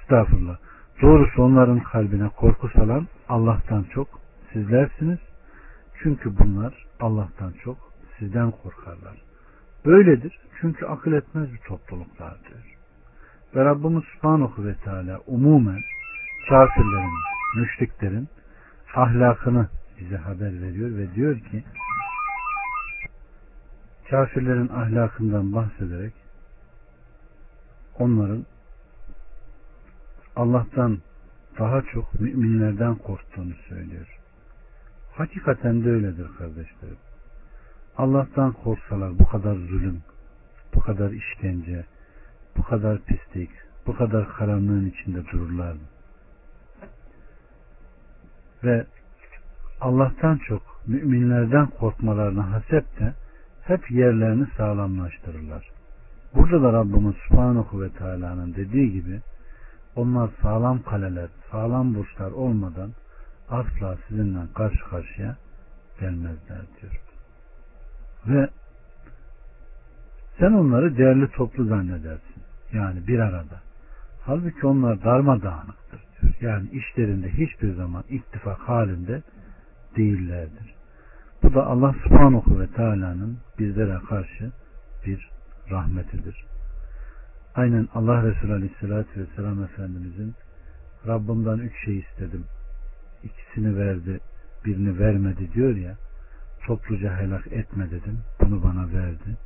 Estağfurullah. 0.01 0.57
Doğrusu 1.01 1.43
onların 1.43 1.79
kalbine 1.79 2.29
korku 2.29 2.69
salan 2.69 3.07
Allah'tan 3.29 3.83
çok 3.83 4.07
sizlersiniz. 4.53 5.19
Çünkü 6.03 6.37
bunlar 6.39 6.85
Allah'tan 6.99 7.51
çok 7.63 7.77
sizden 8.19 8.51
korkarlar. 8.51 9.17
Böyledir. 9.85 10.39
Çünkü 10.61 10.85
akıl 10.85 11.13
etmez 11.13 11.53
bir 11.53 11.57
topluluklardır. 11.57 12.63
Ve 13.55 13.65
Rabbimiz 13.65 14.03
Subhanahu 14.03 14.65
ve 14.65 14.75
Teala 14.75 15.19
umumen 15.27 15.81
kafirlerin, 16.49 17.11
müşriklerin 17.55 18.27
ahlakını 18.95 19.67
bize 19.99 20.17
haber 20.17 20.61
veriyor 20.61 20.97
ve 20.97 21.15
diyor 21.15 21.39
ki 21.39 21.63
kafirlerin 24.09 24.67
ahlakından 24.67 25.53
bahsederek 25.53 26.13
onların 27.99 28.45
Allah'tan 30.35 30.99
daha 31.59 31.81
çok 31.81 32.19
müminlerden 32.19 32.95
korktuğunu 32.95 33.53
söylüyor. 33.69 34.19
Hakikaten 35.13 35.83
de 35.83 35.89
öyledir 35.89 36.27
kardeşlerim. 36.37 36.97
Allah'tan 37.97 38.53
korksalar 38.53 39.19
bu 39.19 39.27
kadar 39.27 39.55
zulüm, 39.55 40.01
bu 40.75 40.79
kadar 40.79 41.11
işkence, 41.11 41.85
bu 42.57 42.63
kadar 42.63 42.99
pislik, 42.99 43.49
bu 43.87 43.95
kadar 43.95 44.29
karanlığın 44.29 44.85
içinde 44.85 45.25
dururlar 45.25 45.73
mı? 45.73 45.79
Ve 48.63 48.85
Allah'tan 49.81 50.37
çok 50.37 50.61
müminlerden 50.87 51.67
korkmalarını 51.67 52.41
hasep 52.41 52.99
de 52.99 53.13
hep 53.65 53.91
yerlerini 53.91 54.47
sağlamlaştırırlar. 54.57 55.69
Burada 56.35 56.63
da 56.63 56.73
Rabbimiz 56.73 57.15
Subhanahu 57.27 57.81
ve 57.81 57.89
Teala'nın 57.89 58.55
dediği 58.55 58.91
gibi 58.91 59.21
onlar 59.95 60.29
sağlam 60.41 60.81
kaleler, 60.81 61.29
sağlam 61.51 61.95
burçlar 61.95 62.31
olmadan 62.31 62.91
asla 63.49 63.97
sizinle 64.07 64.39
karşı 64.55 64.83
karşıya 64.89 65.35
gelmezler 65.99 66.61
diyor. 66.81 67.01
Ve 68.27 68.49
sen 70.39 70.51
onları 70.51 70.97
değerli 70.97 71.31
toplu 71.31 71.65
zannedersin. 71.65 72.43
Yani 72.73 73.07
bir 73.07 73.19
arada. 73.19 73.61
Halbuki 74.25 74.67
onlar 74.67 75.03
darmadağınıktır 75.03 75.99
diyor. 76.21 76.33
Yani 76.41 76.69
işlerinde 76.69 77.29
hiçbir 77.29 77.73
zaman 77.73 78.03
ittifak 78.09 78.59
halinde 78.59 79.21
değillerdir. 79.97 80.72
Bu 81.43 81.53
da 81.53 81.65
Allah 81.65 81.95
subhanahu 82.03 82.59
ve 82.59 82.67
teala'nın 82.67 83.37
bizlere 83.59 83.99
karşı 84.09 84.51
bir 85.05 85.31
rahmetidir. 85.71 86.45
Aynen 87.55 87.87
Allah 87.95 88.23
Resulü 88.23 88.53
Aleyhisselatü 88.53 89.21
Vesselam 89.21 89.63
Efendimizin 89.63 90.33
Rabbimden 91.07 91.57
üç 91.57 91.85
şey 91.85 91.99
istedim. 91.99 92.45
İkisini 93.23 93.77
verdi, 93.77 94.19
birini 94.65 94.99
vermedi 94.99 95.53
diyor 95.53 95.75
ya 95.75 95.95
topluca 96.65 97.17
helak 97.17 97.47
etme 97.47 97.91
dedim. 97.91 98.19
Bunu 98.41 98.63
bana 98.63 98.93
verdi. 98.93 99.37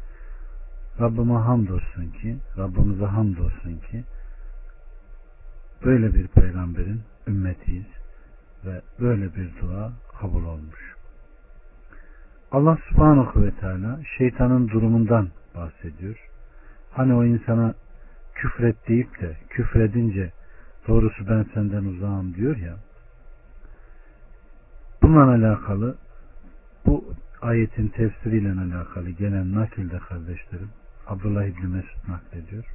Rabbime 0.99 1.33
hamdolsun 1.33 2.09
ki, 2.21 2.37
Rabbimize 2.57 3.05
hamdolsun 3.05 3.77
ki 3.77 4.03
böyle 5.85 6.13
bir 6.13 6.27
peygamberin 6.27 7.01
ümmetiyiz 7.27 7.87
ve 8.65 8.81
böyle 8.99 9.35
bir 9.35 9.61
dua 9.61 9.91
kabul 10.19 10.43
olmuş. 10.43 10.96
Allah 12.51 12.77
subhanahu 12.89 13.43
ve 13.45 13.51
teala 13.51 13.99
şeytanın 14.17 14.67
durumundan 14.67 15.29
bahsediyor. 15.55 16.29
Hani 16.91 17.13
o 17.13 17.25
insana 17.25 17.73
küfret 18.33 18.87
deyip 18.87 19.21
de 19.21 19.37
küfredince 19.49 20.31
doğrusu 20.87 21.27
ben 21.29 21.45
senden 21.53 21.85
uzağım 21.85 22.33
diyor 22.33 22.57
ya 22.57 22.77
bununla 25.01 25.47
alakalı 25.47 25.95
bu 26.85 27.13
ayetin 27.41 27.87
tefsiriyle 27.87 28.51
alakalı 28.51 29.09
gelen 29.09 29.55
nakilde 29.55 29.99
kardeşlerim 29.99 30.69
Abdullah 31.07 31.43
İbni 31.43 31.67
Mesud 31.67 32.09
naklediyor. 32.09 32.65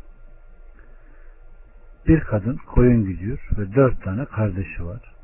Bir 2.09 2.21
kadın 2.21 2.57
koyun 2.57 3.05
gidiyor 3.05 3.49
ve 3.59 3.75
dört 3.75 4.03
tane 4.03 4.25
kardeşi 4.25 4.87
var. 4.87 5.15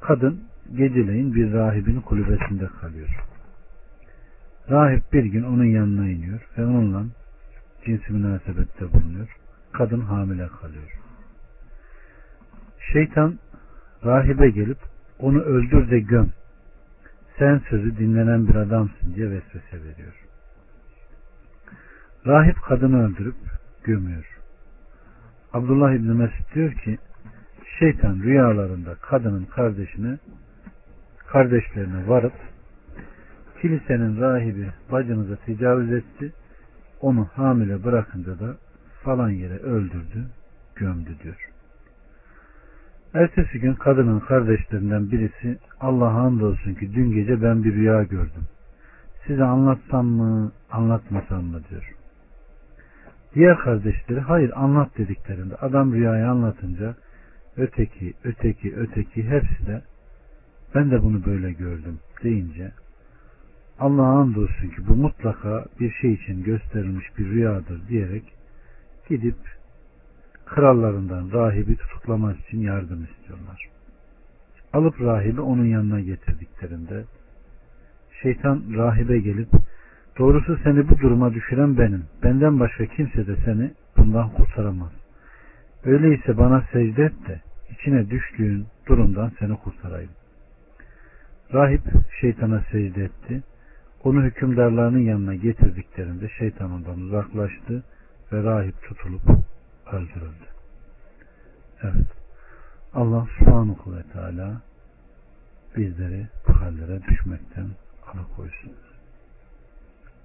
Kadın 0.00 0.42
geceleyin 0.74 1.34
bir 1.34 1.52
rahibin 1.52 2.00
kulübesinde 2.00 2.66
kalıyor. 2.80 3.08
Rahip 4.70 5.12
bir 5.12 5.24
gün 5.24 5.42
onun 5.42 5.64
yanına 5.64 6.08
iniyor 6.08 6.40
ve 6.58 6.64
onunla 6.64 7.04
cinsi 7.84 8.12
münasebette 8.12 8.92
bulunuyor. 8.92 9.36
Kadın 9.72 10.00
hamile 10.00 10.48
kalıyor. 10.48 10.98
Şeytan 12.92 13.38
rahibe 14.04 14.50
gelip 14.50 14.78
onu 15.18 15.40
öldür 15.40 15.90
de 15.90 16.00
göm. 16.00 16.30
Sen 17.38 17.60
sözü 17.70 17.98
dinlenen 17.98 18.48
bir 18.48 18.54
adamsın 18.54 19.14
diye 19.14 19.30
vesvese 19.30 19.84
veriyor. 19.84 20.24
Rahip 22.26 22.62
kadını 22.62 23.06
öldürüp 23.06 23.36
gömüyor. 23.84 24.38
Abdullah 25.52 25.92
İbni 25.92 26.12
Mesud 26.12 26.54
diyor 26.54 26.72
ki 26.72 26.98
şeytan 27.78 28.22
rüyalarında 28.22 28.94
kadının 28.94 29.44
kardeşine 29.44 30.18
kardeşlerine 31.26 32.08
varıp 32.08 32.32
kilisenin 33.62 34.20
rahibi 34.20 34.70
bacınıza 34.92 35.36
tecavüz 35.36 35.92
etti 35.92 36.32
onu 37.00 37.28
hamile 37.34 37.84
bırakınca 37.84 38.38
da 38.38 38.56
falan 39.02 39.30
yere 39.30 39.58
öldürdü, 39.58 40.26
gömdü 40.76 41.16
diyor. 41.22 41.50
Ertesi 43.14 43.60
gün 43.60 43.74
kadının 43.74 44.20
kardeşlerinden 44.20 45.10
birisi 45.10 45.58
Allah'a 45.80 46.20
andolsun 46.20 46.74
ki 46.74 46.94
dün 46.94 47.12
gece 47.12 47.42
ben 47.42 47.64
bir 47.64 47.74
rüya 47.74 48.02
gördüm. 48.02 48.46
size 49.26 49.44
anlatsam 49.44 50.06
mı 50.06 50.52
anlatmasam 50.70 51.44
mı 51.44 51.60
diyor. 51.70 51.94
Diğer 53.34 53.58
kardeşleri 53.58 54.20
hayır 54.20 54.52
anlat 54.62 54.98
dediklerinde 54.98 55.56
adam 55.56 55.92
rüyayı 55.92 56.28
anlatınca 56.28 56.94
öteki, 57.56 58.14
öteki, 58.24 58.76
öteki 58.76 59.28
hepsi 59.28 59.66
de 59.66 59.82
ben 60.74 60.90
de 60.90 61.02
bunu 61.02 61.24
böyle 61.24 61.52
gördüm 61.52 61.98
deyince 62.22 62.72
Allah'a 63.78 64.20
andolsun 64.20 64.68
ki 64.68 64.88
bu 64.88 64.94
mutlaka 64.94 65.64
bir 65.80 65.92
şey 65.92 66.12
için 66.12 66.42
gösterilmiş 66.42 67.18
bir 67.18 67.26
rüyadır 67.26 67.88
diyerek 67.88 68.24
gidip 69.08 69.36
krallarından 70.46 71.32
rahibi 71.32 71.76
tutuklamak 71.76 72.40
için 72.40 72.60
yardım 72.60 73.04
istiyorlar. 73.04 73.68
Alıp 74.72 75.00
rahibi 75.00 75.40
onun 75.40 75.64
yanına 75.64 76.00
getirdiklerinde 76.00 77.04
şeytan 78.22 78.62
rahibe 78.74 79.18
gelip 79.18 79.48
doğrusu 80.18 80.58
seni 80.64 80.88
bu 80.88 80.98
duruma 80.98 81.34
düşüren 81.34 81.78
benim. 81.78 82.04
Benden 82.22 82.60
başka 82.60 82.86
kimse 82.86 83.26
de 83.26 83.36
seni 83.44 83.70
bundan 83.96 84.30
kurtaramaz. 84.30 84.92
Öyleyse 85.84 86.38
bana 86.38 86.64
secde 86.72 87.04
et 87.04 87.28
de 87.28 87.40
içine 87.70 88.10
düştüğün 88.10 88.66
durumdan 88.86 89.32
seni 89.38 89.56
kurtarayım. 89.56 90.10
Rahip 91.54 91.82
şeytana 92.20 92.64
secde 92.72 93.04
etti. 93.04 93.42
Onu 94.04 94.22
hükümdarlarının 94.22 94.98
yanına 94.98 95.34
getirdiklerinde 95.34 96.28
şeytan 96.38 96.72
ondan 96.72 97.00
uzaklaştı 97.00 97.82
ve 98.32 98.42
rahip 98.42 98.82
tutulup 98.82 99.22
öldürüldü. 99.92 100.46
Evet. 101.82 102.06
Allah 102.94 103.26
subhanahu 103.38 103.96
ve 103.96 104.02
teala 104.12 104.60
bizleri 105.76 106.26
bu 106.48 106.52
hallere 106.52 107.02
düşmekten 107.02 107.66
alıkoysun. 108.12 108.72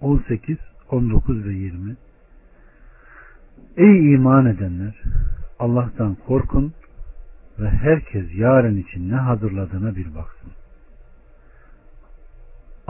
18, 0.02 0.58
19 0.90 1.46
ve 1.46 1.54
20 1.54 1.96
Ey 3.78 4.14
iman 4.14 4.46
edenler! 4.46 5.02
Allah'tan 5.60 6.16
korkun 6.16 6.74
ve 7.60 7.70
herkes 7.70 8.26
yarın 8.36 8.78
için 8.78 9.10
ne 9.10 9.16
hazırladığına 9.16 9.96
bir 9.96 10.16
baksın. 10.16 10.52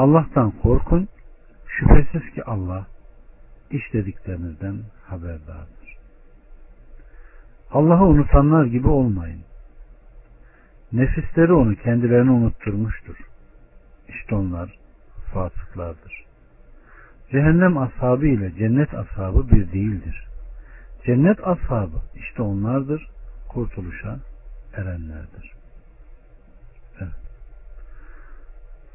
Allah'tan 0.01 0.51
korkun, 0.51 1.07
şüphesiz 1.67 2.33
ki 2.33 2.43
Allah 2.43 2.87
işlediklerinizden 3.71 4.79
haberdardır. 5.07 5.97
Allah'ı 7.71 8.05
unutanlar 8.05 8.65
gibi 8.65 8.87
olmayın. 8.87 9.41
Nefisleri 10.91 11.53
onu 11.53 11.75
kendilerine 11.75 12.31
unutturmuştur. 12.31 13.15
İşte 14.07 14.35
onlar 14.35 14.79
fasıklardır. 15.33 16.25
Cehennem 17.31 17.77
ashabı 17.77 18.27
ile 18.27 18.55
cennet 18.55 18.93
ashabı 18.93 19.51
bir 19.51 19.71
değildir. 19.71 20.27
Cennet 21.05 21.47
ashabı 21.47 22.01
işte 22.15 22.41
onlardır, 22.41 23.07
kurtuluşa 23.49 24.19
erenlerdir. 24.73 25.51
Evet. 27.01 27.13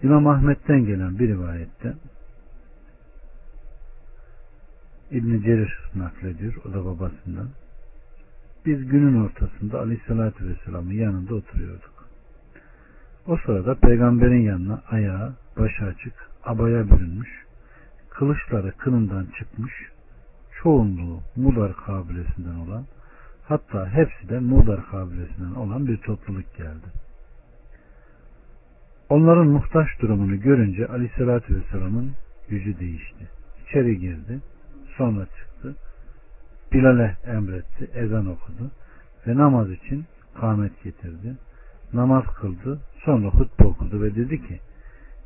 İmam 0.07 0.27
Ahmet'ten 0.27 0.87
gelen 0.87 1.19
bir 1.19 1.29
rivayette 1.29 1.95
İbn 5.11 5.43
Cerir 5.43 5.79
naklediyor, 5.95 6.55
o 6.65 6.73
da 6.73 6.85
babasından. 6.85 7.49
Biz 8.67 8.89
günün 8.89 9.25
ortasında 9.25 9.81
Aleyhisselatü 9.81 10.49
Vesselam'ın 10.49 10.93
yanında 10.93 11.35
oturuyorduk. 11.35 12.09
O 13.27 13.37
sırada 13.37 13.75
peygamberin 13.75 14.43
yanına 14.43 14.83
ayağı, 14.91 15.35
başı 15.59 15.85
açık, 15.85 16.15
abaya 16.45 16.91
bürünmüş, 16.91 17.45
kılıçları 18.11 18.73
kınından 18.73 19.27
çıkmış, 19.39 19.73
çoğunluğu 20.63 21.21
Mudar 21.37 21.77
kabilesinden 21.77 22.55
olan, 22.55 22.85
hatta 23.45 23.89
hepsi 23.89 24.29
de 24.29 24.39
Mudar 24.39 24.87
kabilesinden 24.91 25.55
olan 25.55 25.87
bir 25.87 25.97
topluluk 25.97 26.57
geldi. 26.57 27.06
Onların 29.09 29.47
muhtaç 29.47 29.89
durumunu 30.01 30.41
görünce 30.41 30.87
Aleyhisselatü 30.87 31.57
Vesselam'ın 31.57 32.13
yüzü 32.49 32.79
değişti. 32.81 33.29
İçeri 33.63 33.99
girdi, 33.99 34.41
sonra 34.97 35.27
çıktı. 35.27 35.77
Bilal'e 36.73 37.17
emretti, 37.27 37.91
ezan 37.95 38.27
okudu 38.27 38.71
ve 39.27 39.37
namaz 39.37 39.71
için 39.71 40.05
kâmet 40.41 40.85
getirdi. 40.85 41.37
Namaz 41.93 42.25
kıldı, 42.41 42.81
sonra 43.05 43.27
hutbe 43.27 43.65
okudu 43.65 44.03
ve 44.03 44.15
dedi 44.15 44.47
ki, 44.47 44.61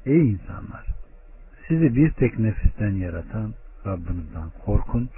Ey 0.06 0.30
insanlar! 0.30 0.86
Sizi 1.68 1.94
bir 1.96 2.10
tek 2.10 2.38
nefisten 2.38 2.90
yaratan 2.90 3.54
Rabbinizden 3.86 4.50
korkun. 4.64 5.08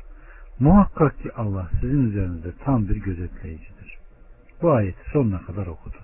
Muhakkak 0.61 1.23
ki 1.23 1.33
Allah 1.37 1.71
sizin 1.81 2.11
üzerinizde 2.11 2.53
tam 2.65 2.89
bir 2.89 2.97
gözetleyicidir. 2.97 3.99
Bu 4.63 4.73
ayeti 4.73 5.11
sonuna 5.13 5.43
kadar 5.43 5.67
okudu. 5.67 5.97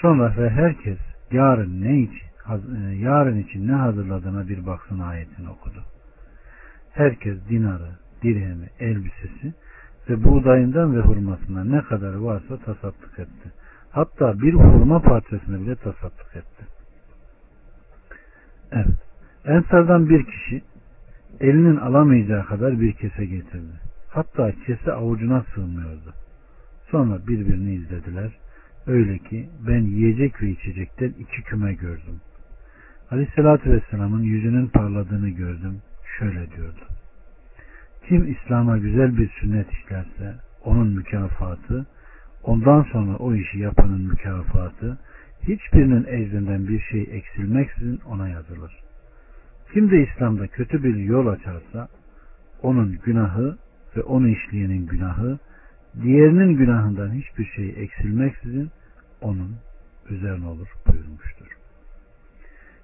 Sonra 0.00 0.36
ve 0.36 0.50
herkes 0.50 0.98
yarın 1.32 1.82
ne 1.82 2.00
için, 2.00 2.26
e, 2.48 2.96
yarın 2.96 3.38
için 3.38 3.68
ne 3.68 3.72
hazırladığına 3.72 4.48
bir 4.48 4.66
baksın 4.66 4.98
ayetini 4.98 5.48
okudu. 5.48 5.84
Herkes 6.92 7.38
dinarı, 7.48 7.90
dirhemi, 8.22 8.68
elbisesi 8.80 9.54
ve 10.08 10.24
buğdayından 10.24 10.96
ve 10.96 11.00
hurmasından 11.00 11.72
ne 11.72 11.82
kadar 11.82 12.14
varsa 12.14 12.56
tasadduk 12.56 13.18
etti. 13.18 13.52
Hatta 13.90 14.40
bir 14.40 14.54
hurma 14.54 15.02
parçasını 15.02 15.60
bile 15.60 15.76
tasadduk 15.76 16.36
etti. 16.36 16.64
Evet. 18.72 18.86
Ensardan 19.44 20.08
bir 20.08 20.24
kişi 20.24 20.62
elinin 21.40 21.76
alamayacağı 21.76 22.46
kadar 22.46 22.80
bir 22.80 22.92
kese 22.92 23.24
getirdi. 23.24 23.80
Hatta 24.08 24.52
kese 24.66 24.92
avucuna 24.92 25.44
sığmıyordu. 25.54 26.14
Sonra 26.90 27.26
birbirini 27.26 27.74
izlediler. 27.74 28.30
Öyle 28.86 29.18
ki 29.18 29.48
ben 29.66 29.80
yiyecek 29.80 30.42
ve 30.42 30.50
içecekten 30.50 31.08
iki 31.18 31.42
küme 31.42 31.74
gördüm. 31.74 32.20
Aleyhissalatü 33.10 33.72
Vesselam'ın 33.72 34.22
yüzünün 34.22 34.66
parladığını 34.66 35.28
gördüm. 35.28 35.82
Şöyle 36.18 36.50
diyordu. 36.50 36.80
Kim 38.08 38.32
İslam'a 38.32 38.78
güzel 38.78 39.16
bir 39.16 39.28
sünnet 39.40 39.72
işlerse 39.72 40.34
onun 40.64 40.88
mükafatı, 40.88 41.86
ondan 42.42 42.82
sonra 42.82 43.16
o 43.16 43.34
işi 43.34 43.58
yapanın 43.58 44.00
mükafatı, 44.00 44.98
hiçbirinin 45.42 46.04
ecrinden 46.04 46.68
bir 46.68 46.80
şey 46.80 47.08
eksilmeksizin 47.12 48.00
ona 48.06 48.28
yazılır. 48.28 48.72
Kim 49.72 49.90
de 49.90 50.02
İslam'da 50.02 50.46
kötü 50.46 50.84
bir 50.84 50.94
yol 50.94 51.26
açarsa 51.26 51.88
onun 52.62 52.98
günahı 53.04 53.58
ve 53.96 54.02
onu 54.02 54.28
işleyenin 54.28 54.86
günahı 54.86 55.38
diğerinin 56.02 56.56
günahından 56.56 57.12
hiçbir 57.12 57.44
şey 57.44 57.74
eksilmeksizin 57.76 58.70
onun 59.20 59.56
üzerine 60.10 60.46
olur 60.46 60.68
buyurmuştur. 60.86 61.46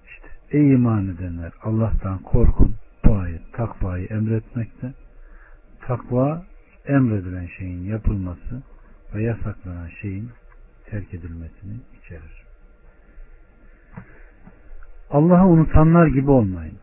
İşte 0.07 0.29
ey 0.51 0.73
iman 0.73 1.09
edenler 1.09 1.53
Allah'tan 1.63 2.19
korkun 2.19 2.75
bu 3.11 3.21
takvayı 3.53 4.07
emretmekte. 4.07 4.93
Takva 5.81 6.45
emredilen 6.87 7.47
şeyin 7.59 7.85
yapılması 7.85 8.63
ve 9.15 9.23
yasaklanan 9.23 9.89
şeyin 10.01 10.31
terk 10.87 11.15
edilmesini 11.15 11.77
içerir. 11.99 12.45
Allah'ı 15.11 15.47
unutanlar 15.47 16.07
gibi 16.07 16.31
olmayın. 16.31 16.79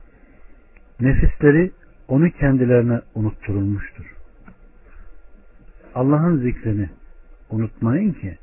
Nefisleri 1.00 1.72
onu 2.08 2.32
kendilerine 2.32 3.02
unutturulmuştur. 3.16 4.17
Allah'ın 5.98 6.38
zikrini 6.38 6.90
unutmayın 7.50 8.14
ki 8.14 8.38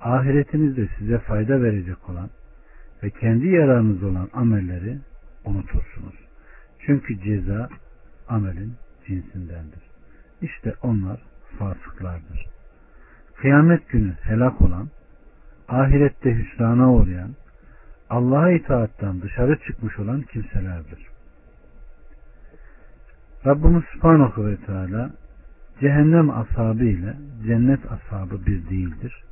ahiretinizde 0.00 0.88
size 0.98 1.18
fayda 1.18 1.62
verecek 1.62 2.10
olan 2.10 2.30
ve 3.02 3.10
kendi 3.10 3.48
yararınız 3.48 4.02
olan 4.02 4.28
amelleri 4.32 4.98
unutursunuz. 5.44 6.14
Çünkü 6.78 7.20
ceza 7.20 7.68
amelin 8.28 8.74
cinsindendir. 9.06 9.82
İşte 10.42 10.74
onlar 10.82 11.20
fasıklardır. 11.58 12.46
Kıyamet 13.36 13.88
günü 13.88 14.12
helak 14.22 14.60
olan, 14.60 14.88
ahirette 15.68 16.34
hüsrana 16.34 16.92
uğrayan, 16.92 17.30
Allah'a 18.10 18.50
itaattan 18.50 19.22
dışarı 19.22 19.58
çıkmış 19.66 19.98
olan 19.98 20.22
kimselerdir. 20.22 21.06
Rabbimiz 23.46 23.84
Subhanahu 23.84 24.46
ve 24.46 24.56
Teala 24.56 25.10
cehennem 25.82 26.30
ashabı 26.30 26.84
ile 26.84 27.16
cennet 27.46 27.92
ashabı 27.92 28.46
bir 28.46 28.68
değildir. 28.68 29.24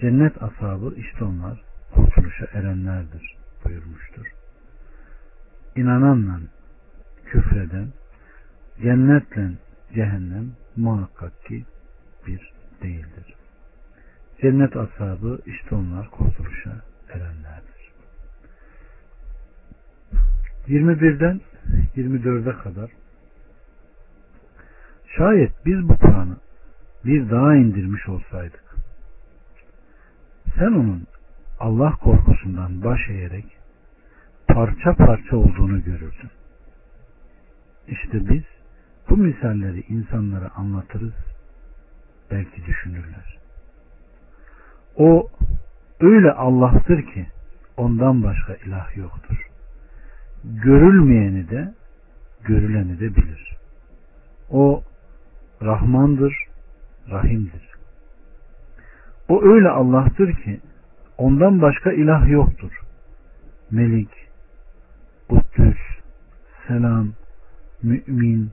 Cennet 0.00 0.42
ashabı 0.42 0.94
işte 0.96 1.24
onlar 1.24 1.62
kurtuluşa 1.94 2.46
erenlerdir 2.52 3.36
buyurmuştur. 3.64 4.26
İnananla 5.76 6.40
küfreden 7.24 7.88
cennetle 8.82 9.50
cehennem 9.94 10.52
muhakkak 10.76 11.44
ki 11.44 11.64
bir 12.26 12.52
değildir. 12.82 13.34
Cennet 14.40 14.76
ashabı 14.76 15.40
işte 15.46 15.74
onlar 15.74 16.10
kurtuluşa 16.10 16.72
erenlerdir. 17.08 17.92
21'den 20.68 21.40
24'e 21.96 22.62
kadar 22.62 22.90
Şayet 25.16 25.52
biz 25.66 25.88
bu 25.88 25.96
Kur'an'ı 25.96 26.36
bir 27.04 27.30
daha 27.30 27.54
indirmiş 27.54 28.08
olsaydık 28.08 28.68
sen 30.58 30.66
onun 30.66 31.06
Allah 31.60 31.90
korkusundan 31.90 32.84
baş 32.84 33.00
eğerek 33.08 33.44
parça 34.48 34.94
parça 34.94 35.36
olduğunu 35.36 35.84
görürdün. 35.84 36.30
İşte 37.88 38.28
biz 38.30 38.42
bu 39.10 39.16
misalleri 39.16 39.80
insanlara 39.88 40.50
anlatırız 40.56 41.14
belki 42.30 42.66
düşünürler. 42.66 43.38
O 44.96 45.28
öyle 46.00 46.32
Allah'tır 46.32 47.02
ki 47.02 47.26
ondan 47.76 48.22
başka 48.22 48.54
ilah 48.54 48.96
yoktur. 48.96 49.48
Görülmeyeni 50.44 51.50
de 51.50 51.74
görüleni 52.44 53.00
de 53.00 53.16
bilir. 53.16 53.56
O 54.50 54.82
Rahmandır, 55.62 56.34
Rahim'dir. 57.10 57.68
O 59.28 59.42
öyle 59.42 59.68
Allah'tır 59.68 60.32
ki 60.32 60.60
ondan 61.18 61.62
başka 61.62 61.92
ilah 61.92 62.28
yoktur. 62.28 62.80
Melik, 63.70 64.10
Kuddüs, 65.28 65.78
Selam, 66.68 67.12
Mümin, 67.82 68.50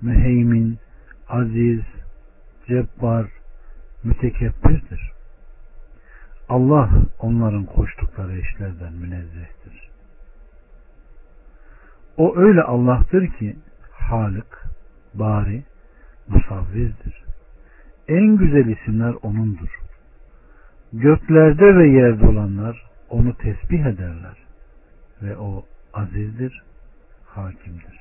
Müheymin, 0.00 0.78
Aziz, 1.28 1.82
Cebbar, 2.66 3.26
Mütekebbirdir. 4.04 5.12
Allah 6.48 6.90
onların 7.18 7.64
koştukları 7.64 8.38
işlerden 8.38 8.92
münezzehtir. 8.92 9.90
O 12.16 12.36
öyle 12.36 12.62
Allah'tır 12.62 13.26
ki 13.26 13.56
Halık, 13.90 14.64
Bari, 15.14 15.62
Musavvirdir. 16.28 17.24
En 18.08 18.36
güzel 18.36 18.66
isimler 18.66 19.14
O'nundur. 19.22 19.80
Göklerde 20.92 21.76
ve 21.76 21.88
yerde 21.88 22.26
olanlar 22.26 22.86
O'nu 23.10 23.36
tesbih 23.36 23.86
ederler. 23.86 24.36
Ve 25.22 25.36
O 25.36 25.64
azizdir, 25.94 26.62
hakimdir. 27.26 28.00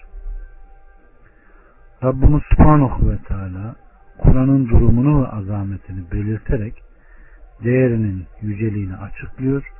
Rabbimiz 2.03 2.41
Subhanahu 2.49 3.09
ve 3.09 3.17
Teala 3.17 3.75
Kur'an'ın 4.17 4.69
durumunu 4.69 5.23
ve 5.23 5.27
azametini 5.27 6.11
belirterek 6.11 6.83
değerinin 7.63 8.25
yüceliğini 8.41 8.95
açıklıyor 8.95 9.71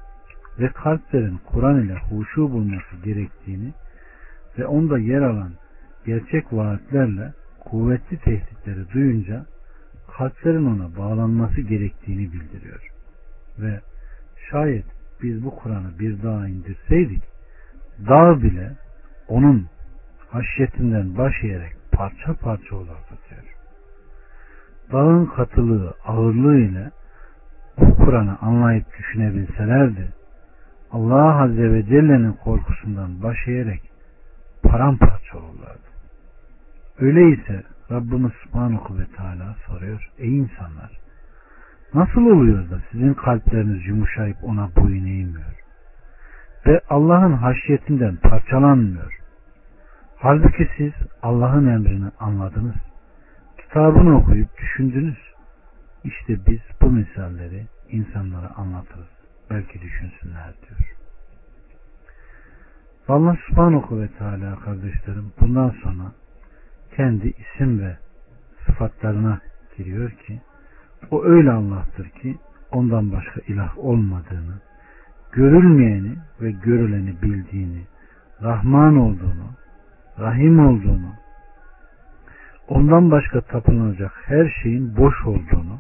ve 0.60 0.68
kalplerin 0.68 1.40
Kur'an 1.46 1.86
ile 1.86 1.94
huşu 1.94 2.52
bulması 2.52 2.96
gerektiğini 3.04 3.74
ve 4.58 4.68
onda 4.68 4.98
yer 4.98 5.22
alan 5.22 5.52
gerçek 6.06 6.54
vaatlerle 6.54 7.34
kuvvetli 7.66 8.18
tehditleri 8.18 8.92
duyunca 8.94 9.46
kalplerin 10.18 10.66
ona 10.66 10.98
bağlanması 10.98 11.62
gerektiğini 11.62 12.34
bildiriyor. 12.34 12.88
Ve 13.60 13.80
şayet 14.52 14.86
biz 15.24 15.44
bu 15.44 15.56
Kur'an'ı 15.56 16.00
bir 16.00 16.24
daha 16.24 16.48
indirseydik 16.48 17.24
dağ 18.08 18.42
bile 18.42 18.72
onun 19.28 19.68
haşyetinden 20.30 21.18
baş 21.18 21.34
eğerek 21.44 21.76
parça 21.92 22.34
parça 22.34 22.76
olardı 22.76 23.18
diyor. 23.30 23.44
Dağın 24.92 25.26
katılığı, 25.26 25.94
ağırlığı 26.06 26.58
ile 26.58 26.92
bu 27.78 27.96
Kur'an'ı 27.96 28.38
anlayıp 28.42 28.86
düşünebilselerdi 29.00 30.08
Allah 30.92 31.42
Azze 31.44 31.74
ve 31.74 31.86
Celle'nin 31.86 32.34
korkusundan 32.34 33.24
baş 33.24 33.38
eğerek 33.48 33.82
paramparça 34.64 35.38
olurlardı. 35.38 35.91
Öyleyse 37.02 37.64
Rabbimiz 37.92 38.32
Subhanahu 38.44 39.00
ve 39.00 39.06
Teala 39.06 39.56
soruyor. 39.68 40.10
Ey 40.18 40.38
insanlar 40.38 41.00
nasıl 41.94 42.22
oluyor 42.22 42.70
da 42.70 42.82
sizin 42.92 43.14
kalpleriniz 43.14 43.88
yumuşayıp 43.88 44.38
ona 44.44 44.70
boyun 44.76 45.06
eğmiyor? 45.06 45.56
Ve 46.66 46.82
Allah'ın 46.90 47.34
haşyetinden 47.34 48.16
parçalanmıyor. 48.16 49.20
Halbuki 50.18 50.70
siz 50.78 50.94
Allah'ın 51.22 51.68
emrini 51.68 52.12
anladınız. 52.20 52.76
Kitabını 53.58 54.18
okuyup 54.18 54.58
düşündünüz. 54.58 55.18
İşte 56.04 56.46
biz 56.48 56.60
bu 56.82 56.92
misalleri 56.92 57.68
insanlara 57.90 58.52
anlatırız. 58.56 59.10
Belki 59.50 59.82
düşünsünler 59.82 60.54
diyor. 60.68 60.96
Allah 63.08 63.38
subhanahu 63.48 64.02
ve 64.02 64.08
teala 64.08 64.60
kardeşlerim 64.60 65.32
bundan 65.42 65.70
sonra 65.84 66.12
kendi 66.96 67.28
isim 67.28 67.80
ve 67.80 67.98
sıfatlarına 68.66 69.40
giriyor 69.78 70.12
ki 70.12 70.42
o 71.12 71.24
öyle 71.24 71.52
Allah'tır 71.52 72.10
ki 72.10 72.38
ondan 72.72 73.12
başka 73.12 73.42
ilah 73.48 73.78
olmadığını, 73.78 74.62
görülmeyeni 75.32 76.16
ve 76.42 76.52
görüleni 76.52 77.22
bildiğini, 77.22 77.82
Rahman 78.44 78.98
olduğunu, 78.98 79.50
Rahim 80.20 80.60
olduğunu, 80.60 81.14
ondan 82.68 83.12
başka 83.12 83.42
tapınılacak 83.42 84.12
her 84.26 84.60
şeyin 84.64 84.98
boş 84.98 85.26
olduğunu 85.26 85.80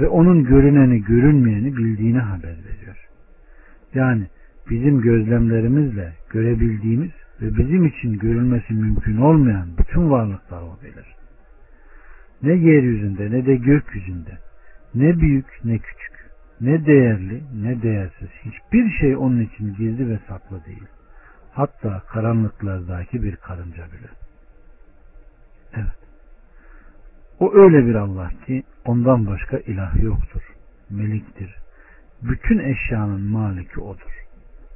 ve 0.00 0.08
onun 0.08 0.44
görüneni 0.44 1.02
görünmeyeni 1.02 1.76
bildiğini 1.76 2.18
haber 2.18 2.56
veriyor. 2.64 3.08
Yani 3.94 4.26
bizim 4.70 5.00
gözlemlerimizle 5.00 6.12
görebildiğimiz 6.30 7.10
ve 7.42 7.58
bizim 7.58 7.86
için 7.86 8.18
görülmesi 8.18 8.72
mümkün 8.72 9.16
olmayan 9.16 9.68
bütün 9.78 10.10
varlıklar 10.10 10.62
o 10.62 10.78
bilir. 10.82 11.16
Ne 12.42 12.52
yeryüzünde 12.52 13.30
ne 13.30 13.46
de 13.46 13.56
gökyüzünde 13.56 14.38
ne 14.94 15.20
büyük 15.20 15.60
ne 15.64 15.78
küçük 15.78 16.30
ne 16.60 16.86
değerli 16.86 17.42
ne 17.62 17.82
değersiz 17.82 18.28
hiçbir 18.44 18.90
şey 18.90 19.16
onun 19.16 19.40
için 19.40 19.74
gizli 19.74 20.08
ve 20.08 20.18
saklı 20.28 20.64
değil. 20.64 20.86
Hatta 21.52 22.02
karanlıklardaki 22.08 23.22
bir 23.22 23.36
karınca 23.36 23.86
bile. 23.86 24.08
Evet. 25.74 25.98
O 27.40 27.54
öyle 27.54 27.86
bir 27.86 27.94
Allah 27.94 28.30
ki 28.46 28.62
ondan 28.84 29.26
başka 29.26 29.58
ilah 29.58 30.02
yoktur. 30.02 30.42
Meliktir. 30.90 31.56
Bütün 32.22 32.58
eşyanın 32.58 33.20
maliki 33.20 33.80
odur 33.80 34.27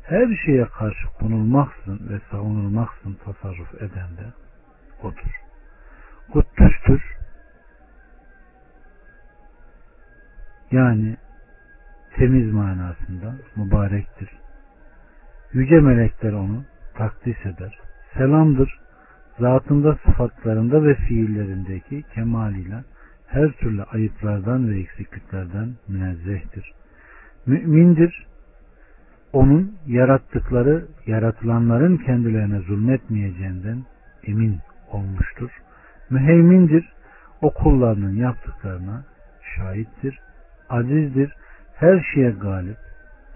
her 0.03 0.37
şeye 0.45 0.65
karşı 0.65 1.07
konulmaksın 1.19 2.01
ve 2.11 2.21
savunulmaksın 2.31 3.19
tasarruf 3.25 3.75
eden 3.75 4.17
de 4.17 4.33
odur. 5.03 5.43
Kuddüstür. 6.33 7.03
Yani 10.71 11.17
temiz 12.17 12.53
manasında 12.53 13.35
mübarektir. 13.57 14.31
Yüce 15.53 15.81
melekler 15.81 16.33
onu 16.33 16.65
takdis 16.95 17.47
eder. 17.47 17.79
Selamdır. 18.15 18.83
Zatında, 19.39 19.99
sıfatlarında 20.07 20.85
ve 20.85 20.95
fiillerindeki 20.95 22.03
kemaliyle 22.15 22.85
her 23.27 23.53
türlü 23.53 23.83
ayıplardan 23.83 24.71
ve 24.71 24.81
eksikliklerden 24.81 25.75
münezzehtir. 25.89 26.73
Mümindir 27.47 28.27
onun 29.33 29.77
yarattıkları 29.87 30.87
yaratılanların 31.07 31.97
kendilerine 31.97 32.61
zulmetmeyeceğinden 32.61 33.83
emin 34.25 34.59
olmuştur. 34.91 35.51
Müheymindir. 36.11 36.93
O 37.43 37.55
kullarının 37.55 38.17
yaptıklarına 38.17 39.05
şahittir. 39.57 40.19
Azizdir. 40.69 41.33
Her 41.75 42.07
şeye 42.15 42.31
galip. 42.31 42.77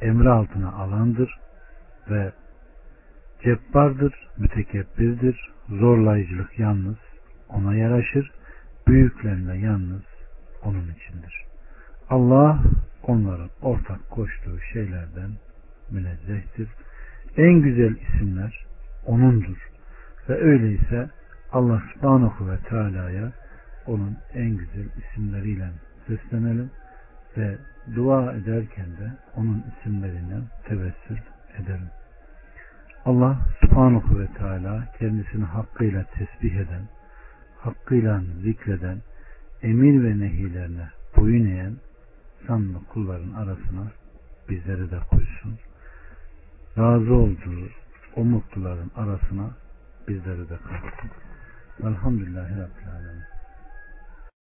Emri 0.00 0.28
altına 0.28 0.72
alandır. 0.72 1.38
Ve 2.10 2.32
cebbardır. 3.44 4.14
Mütekebbirdir. 4.38 5.52
Zorlayıcılık 5.68 6.58
yalnız 6.58 6.96
ona 7.48 7.74
yaraşır. 7.74 8.30
Büyüklerle 8.86 9.58
yalnız 9.58 10.02
onun 10.62 10.90
içindir. 10.96 11.44
Allah 12.10 12.62
onların 13.02 13.50
ortak 13.62 14.10
koştuğu 14.10 14.60
şeylerden 14.72 15.30
münezzehtir. 15.90 16.68
En 17.36 17.62
güzel 17.62 17.96
isimler 17.96 18.66
O'nundur. 19.06 19.70
Ve 20.28 20.34
öyleyse 20.34 21.10
Allah 21.52 21.82
subhanahu 21.94 22.50
ve 22.50 22.56
teala'ya 22.68 23.32
onun 23.86 24.16
en 24.34 24.50
güzel 24.50 24.88
isimleriyle 24.96 25.70
seslenelim 26.06 26.70
ve 27.36 27.58
dua 27.96 28.32
ederken 28.32 28.86
de 28.86 29.12
onun 29.36 29.64
isimlerinden 29.72 30.42
tevessül 30.64 31.18
edelim. 31.54 31.90
Allah 33.04 33.38
subhanahu 33.60 34.18
ve 34.18 34.26
teala 34.26 34.88
kendisini 34.98 35.44
hakkıyla 35.44 36.04
tesbih 36.04 36.54
eden, 36.54 36.82
hakkıyla 37.58 38.22
zikreden, 38.42 38.98
emir 39.62 40.04
ve 40.04 40.20
nehilerine 40.20 40.88
boyun 41.16 41.46
eğen 41.46 41.76
sanlı 42.46 42.84
kulların 42.92 43.32
arasına 43.32 43.92
bizleri 44.48 44.90
de 44.90 44.98
koysun 45.10 45.58
razı 46.78 47.14
olduğu, 47.14 47.68
o 48.16 48.24
mutluların 48.24 48.90
arasına 48.96 49.50
bizleri 50.08 50.48
de 50.48 50.56
katsın. 50.56 51.10
Velhamdülillahi 51.80 52.50
Rabbil 52.50 52.88
Alemin. 52.92 53.35